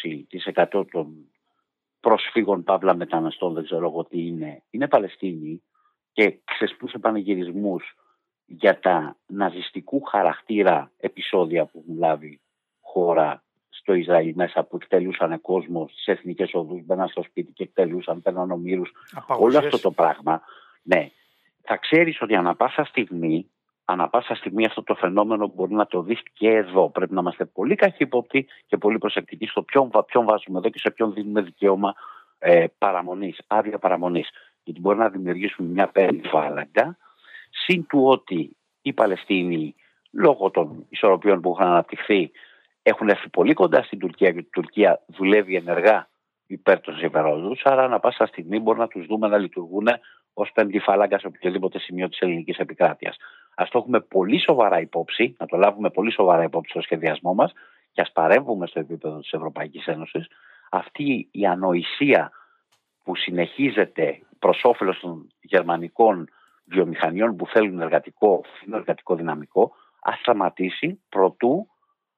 20% 0.65 0.85
των 0.91 1.31
προσφύγων 2.01 2.65
παύλα 2.65 2.95
μεταναστών, 2.95 3.53
δεν 3.55 3.65
ξέρω 3.65 3.87
εγώ 3.87 4.05
τι 4.05 4.27
είναι, 4.27 4.63
είναι 4.71 4.89
Παλαιστίνοι 4.89 5.63
και 6.13 6.39
ξεσπούν 6.45 6.89
σε 6.89 6.99
πανηγυρισμούς 6.99 7.95
για 8.47 8.79
τα 8.79 9.17
ναζιστικού 9.27 10.03
χαρακτήρα 10.03 10.91
επεισόδια 10.97 11.65
που 11.65 11.83
έχουν 11.85 11.99
λάβει 11.99 12.41
χώρα 12.81 13.43
στο 13.69 13.95
Ισραήλ 13.95 14.33
μέσα 14.35 14.65
που 14.65 14.77
εκτελούσαν 14.77 15.41
κόσμο 15.41 15.89
στι 15.89 16.13
εθνικές 16.13 16.55
οδούς, 16.55 16.85
μπαίναν 16.85 17.09
στο 17.09 17.23
σπίτι 17.23 17.53
και 17.53 17.63
εκτελούσαν, 17.63 18.23
παίρναν 18.23 18.51
ομήρους. 18.51 18.93
Όλο 19.27 19.59
αυτό 19.59 19.81
το 19.81 19.91
πράγμα, 19.91 20.43
ναι, 20.83 21.11
θα 21.63 21.77
ξέρεις 21.77 22.23
ότι 22.23 22.35
ανα 22.35 22.55
πάσα 22.55 22.85
στιγμή, 22.85 23.51
ανα 23.91 24.09
πάσα 24.09 24.35
στιγμή 24.35 24.65
αυτό 24.65 24.83
το 24.83 24.95
φαινόμενο 24.95 25.53
μπορεί 25.55 25.75
να 25.75 25.87
το 25.87 26.03
δεις 26.03 26.21
και 26.33 26.49
εδώ. 26.49 26.91
Πρέπει 26.91 27.15
να 27.15 27.21
είμαστε 27.21 27.45
πολύ 27.45 27.75
καχύποπτοι 27.75 28.47
και 28.67 28.77
πολύ 28.77 28.99
προσεκτικοί 28.99 29.47
στο 29.47 29.63
ποιον, 29.63 29.91
ποιον 30.07 30.25
βάζουμε 30.25 30.59
εδώ 30.59 30.69
και 30.69 30.79
σε 30.79 30.91
ποιον 30.91 31.13
δίνουμε 31.13 31.41
δικαίωμα 31.41 31.95
ε, 32.39 32.67
παραμονής, 32.79 33.39
άδεια 33.47 33.79
παραμονής. 33.79 34.29
Γιατί 34.63 34.81
μπορεί 34.81 34.99
να 34.99 35.09
δημιουργήσουμε 35.09 35.69
μια 35.69 35.89
περιφάλαγγα, 35.89 36.97
συν 37.51 37.87
του 37.87 38.05
ότι 38.05 38.57
οι 38.83 38.93
Παλαιστίνοι 38.93 39.75
λόγω 40.11 40.51
των 40.51 40.87
ισορροπιών 40.89 41.41
που 41.41 41.51
έχουν 41.51 41.65
αναπτυχθεί 41.65 42.31
έχουν 42.83 43.09
έρθει 43.09 43.29
πολύ 43.29 43.55
κοντά 43.55 43.83
στην 43.83 43.99
Τουρκία 43.99 44.33
και 44.33 44.39
η 44.39 44.49
Τουρκία 44.53 45.03
δουλεύει 45.07 45.57
ενεργά 45.57 46.09
υπέρ 46.47 46.81
των 46.81 46.97
συμφερόντων 46.97 47.51
τους. 47.51 47.63
Άρα, 47.65 47.85
ανά 47.85 48.01
πάσα 48.01 48.27
στιγμή 48.27 48.59
μπορεί 48.59 48.79
να 48.79 48.89
τους 48.89 49.07
δούμε 49.07 49.29
να 49.29 49.39
λειτουργούν 49.39 49.89
ως 50.33 50.51
πέμπτη 50.55 50.79
φάλαγγα 50.79 51.19
σε 51.19 51.27
οποιοδήποτε 51.27 51.79
σημείο 51.79 52.09
της 52.09 52.19
ελληνικής 52.19 52.57
επικράτειας. 52.59 53.17
Α 53.59 53.65
το 53.71 53.79
έχουμε 53.79 54.01
πολύ 54.01 54.41
σοβαρά 54.41 54.81
υπόψη, 54.81 55.37
να 55.39 55.47
το 55.47 55.57
λάβουμε 55.57 55.91
πολύ 55.91 56.13
σοβαρά 56.13 56.43
υπόψη 56.43 56.71
στο 56.71 56.81
σχεδιασμό 56.81 57.35
μας 57.35 57.53
και 57.93 58.01
ας 58.01 58.13
παρέμβουμε 58.13 58.67
στο 58.67 58.81
επίπεδο 58.81 59.19
της 59.19 59.33
Ευρωπαϊκής 59.33 59.87
Ένωσης. 59.87 60.27
Αυτή 60.71 61.29
η 61.31 61.47
ανοησία 61.47 62.31
που 63.05 63.17
συνεχίζεται 63.17 64.21
προς 64.39 64.61
όφελος 64.65 65.01
των 65.01 65.27
γερμανικών 65.41 66.29
βιομηχανιών 66.65 67.37
που 67.37 67.47
θέλουν 67.47 67.81
εργατικό, 67.81 68.45
εργατικό 68.73 69.15
δυναμικό, 69.15 69.73
ας 70.01 70.19
σταματήσει 70.19 71.01
προτού 71.09 71.69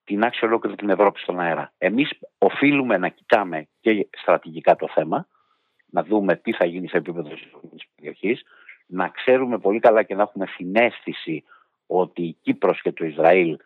την 0.04 0.24
άξιο 0.24 0.48
ολόκληρη 0.48 0.76
την 0.76 0.90
Ευρώπη 0.90 1.20
στον 1.20 1.40
αέρα. 1.40 1.72
Εμείς 1.78 2.10
οφείλουμε 2.38 2.96
να 2.96 3.08
κοιτάμε 3.08 3.68
και 3.80 4.08
στρατηγικά 4.22 4.76
το 4.76 4.88
θέμα, 4.88 5.26
να 5.86 6.02
δούμε 6.04 6.36
τι 6.36 6.52
θα 6.52 6.64
γίνει 6.64 6.88
σε 6.88 6.96
επίπεδο 6.96 7.28
της 7.28 7.86
περιοχής, 7.94 8.42
να 8.90 9.08
ξέρουμε 9.08 9.58
πολύ 9.58 9.78
καλά 9.78 10.02
και 10.02 10.14
να 10.14 10.22
έχουμε 10.22 10.46
συνέστηση 10.46 11.44
ότι 11.86 12.22
η 12.22 12.36
Κύπρος 12.40 12.82
και 12.82 12.92
το 12.92 13.04
Ισραήλ 13.04 13.58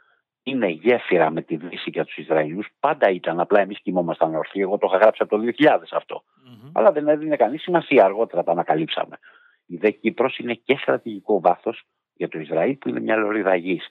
είναι 0.43 0.69
γέφυρα 0.69 1.31
με 1.31 1.43
τη 1.43 1.57
Δύση 1.57 1.91
και 1.91 2.05
τους 2.05 2.17
Ισραηλούς. 2.17 2.69
Πάντα 2.81 3.11
ήταν, 3.11 3.41
απλά 3.41 3.61
εμείς 3.61 3.81
κοιμόμασταν 3.81 4.35
ορθοί. 4.35 4.61
Εγώ 4.61 4.79
το 4.79 4.87
είχα 4.87 4.99
γράψει 4.99 5.23
από 5.23 5.37
το 5.37 5.43
2000 5.59 5.79
αυτό. 5.91 6.23
Mm-hmm. 6.25 6.71
Αλλά 6.73 6.93
δεν 6.93 7.09
έδινε 7.09 7.37
κανείς 7.37 7.63
σημασία. 7.63 8.05
Αργότερα 8.05 8.45
τα 8.45 8.53
ανακαλύψαμε. 8.53 9.19
Η 9.67 9.77
δε 9.77 9.91
Κύπρος 9.91 10.39
είναι 10.39 10.55
και 10.55 10.77
στρατηγικό 10.77 11.41
βάθος 11.41 11.85
για 12.15 12.29
το 12.29 12.39
Ισραήλ 12.39 12.77
που 12.77 12.89
είναι 12.89 13.01
μια 13.01 13.17
λωρίδα 13.17 13.55
γης. 13.55 13.89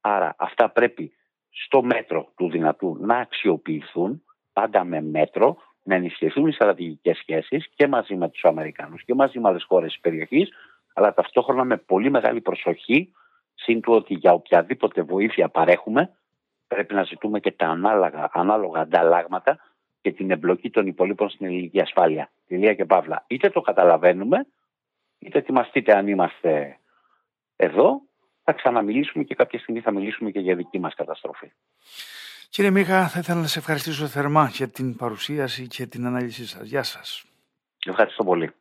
Άρα 0.00 0.34
αυτά 0.38 0.70
πρέπει 0.70 1.12
στο 1.50 1.82
μέτρο 1.82 2.32
του 2.36 2.50
δυνατού 2.50 2.96
να 3.00 3.16
αξιοποιηθούν 3.16 4.22
πάντα 4.52 4.84
με 4.84 5.00
μέτρο 5.00 5.56
να 5.82 5.94
ενισχυθούν 5.94 6.46
οι 6.46 6.52
στρατηγικές 6.52 7.16
σχέσεις 7.16 7.68
και 7.74 7.86
μαζί 7.86 8.14
με 8.14 8.28
τους 8.28 8.44
Αμερικανούς 8.44 9.04
και 9.04 9.14
μαζί 9.14 9.38
με 9.40 9.48
άλλες 9.48 9.64
χώρες 9.64 9.92
της 9.92 10.00
περιοχής 10.00 10.50
αλλά 10.92 11.14
ταυτόχρονα 11.14 11.64
με 11.64 11.76
πολύ 11.76 12.10
μεγάλη 12.10 12.40
προσοχή 12.40 13.12
σύν 13.54 13.80
του 13.80 13.92
ότι 13.92 14.14
για 14.14 14.32
οποιαδήποτε 14.32 15.02
βοήθεια 15.02 15.48
παρέχουμε 15.48 16.16
πρέπει 16.66 16.94
να 16.94 17.02
ζητούμε 17.02 17.40
και 17.40 17.52
τα 17.52 17.66
ανάλογα, 17.66 18.30
ανάλογα 18.32 18.80
ανταλλάγματα 18.80 19.58
και 20.00 20.12
την 20.12 20.30
εμπλοκή 20.30 20.70
των 20.70 20.86
υπολείπων 20.86 21.28
στην 21.28 21.46
ελληνική 21.46 21.80
ασφάλεια. 21.80 22.30
Τελεία 22.48 22.74
και 22.74 22.84
παύλα. 22.84 23.24
Είτε 23.26 23.50
το 23.50 23.60
καταλαβαίνουμε, 23.60 24.46
είτε 25.18 25.38
ετοιμαστείτε 25.38 25.96
αν 25.96 26.08
είμαστε 26.08 26.78
εδώ 27.56 28.00
θα 28.44 28.52
ξαναμιλήσουμε 28.52 29.24
και 29.24 29.34
κάποια 29.34 29.58
στιγμή 29.58 29.80
θα 29.80 29.90
μιλήσουμε 29.92 30.30
και 30.30 30.40
για 30.40 30.54
δική 30.54 30.78
μας 30.78 30.94
καταστροφή. 30.94 31.52
Κύριε 32.48 32.70
Μίχα, 32.70 33.08
θα 33.08 33.18
ήθελα 33.18 33.40
να 33.40 33.46
σε 33.46 33.58
ευχαριστήσω 33.58 34.06
θερμά 34.06 34.48
για 34.48 34.68
την 34.68 34.96
παρουσίαση 34.96 35.66
και 35.66 35.86
την 35.86 36.06
ανάλυση 36.06 36.46
σας. 36.46 36.66
Γεια 36.66 36.82
σας. 36.82 37.24
Ευχαριστώ 37.86 38.24
πολύ. 38.24 38.52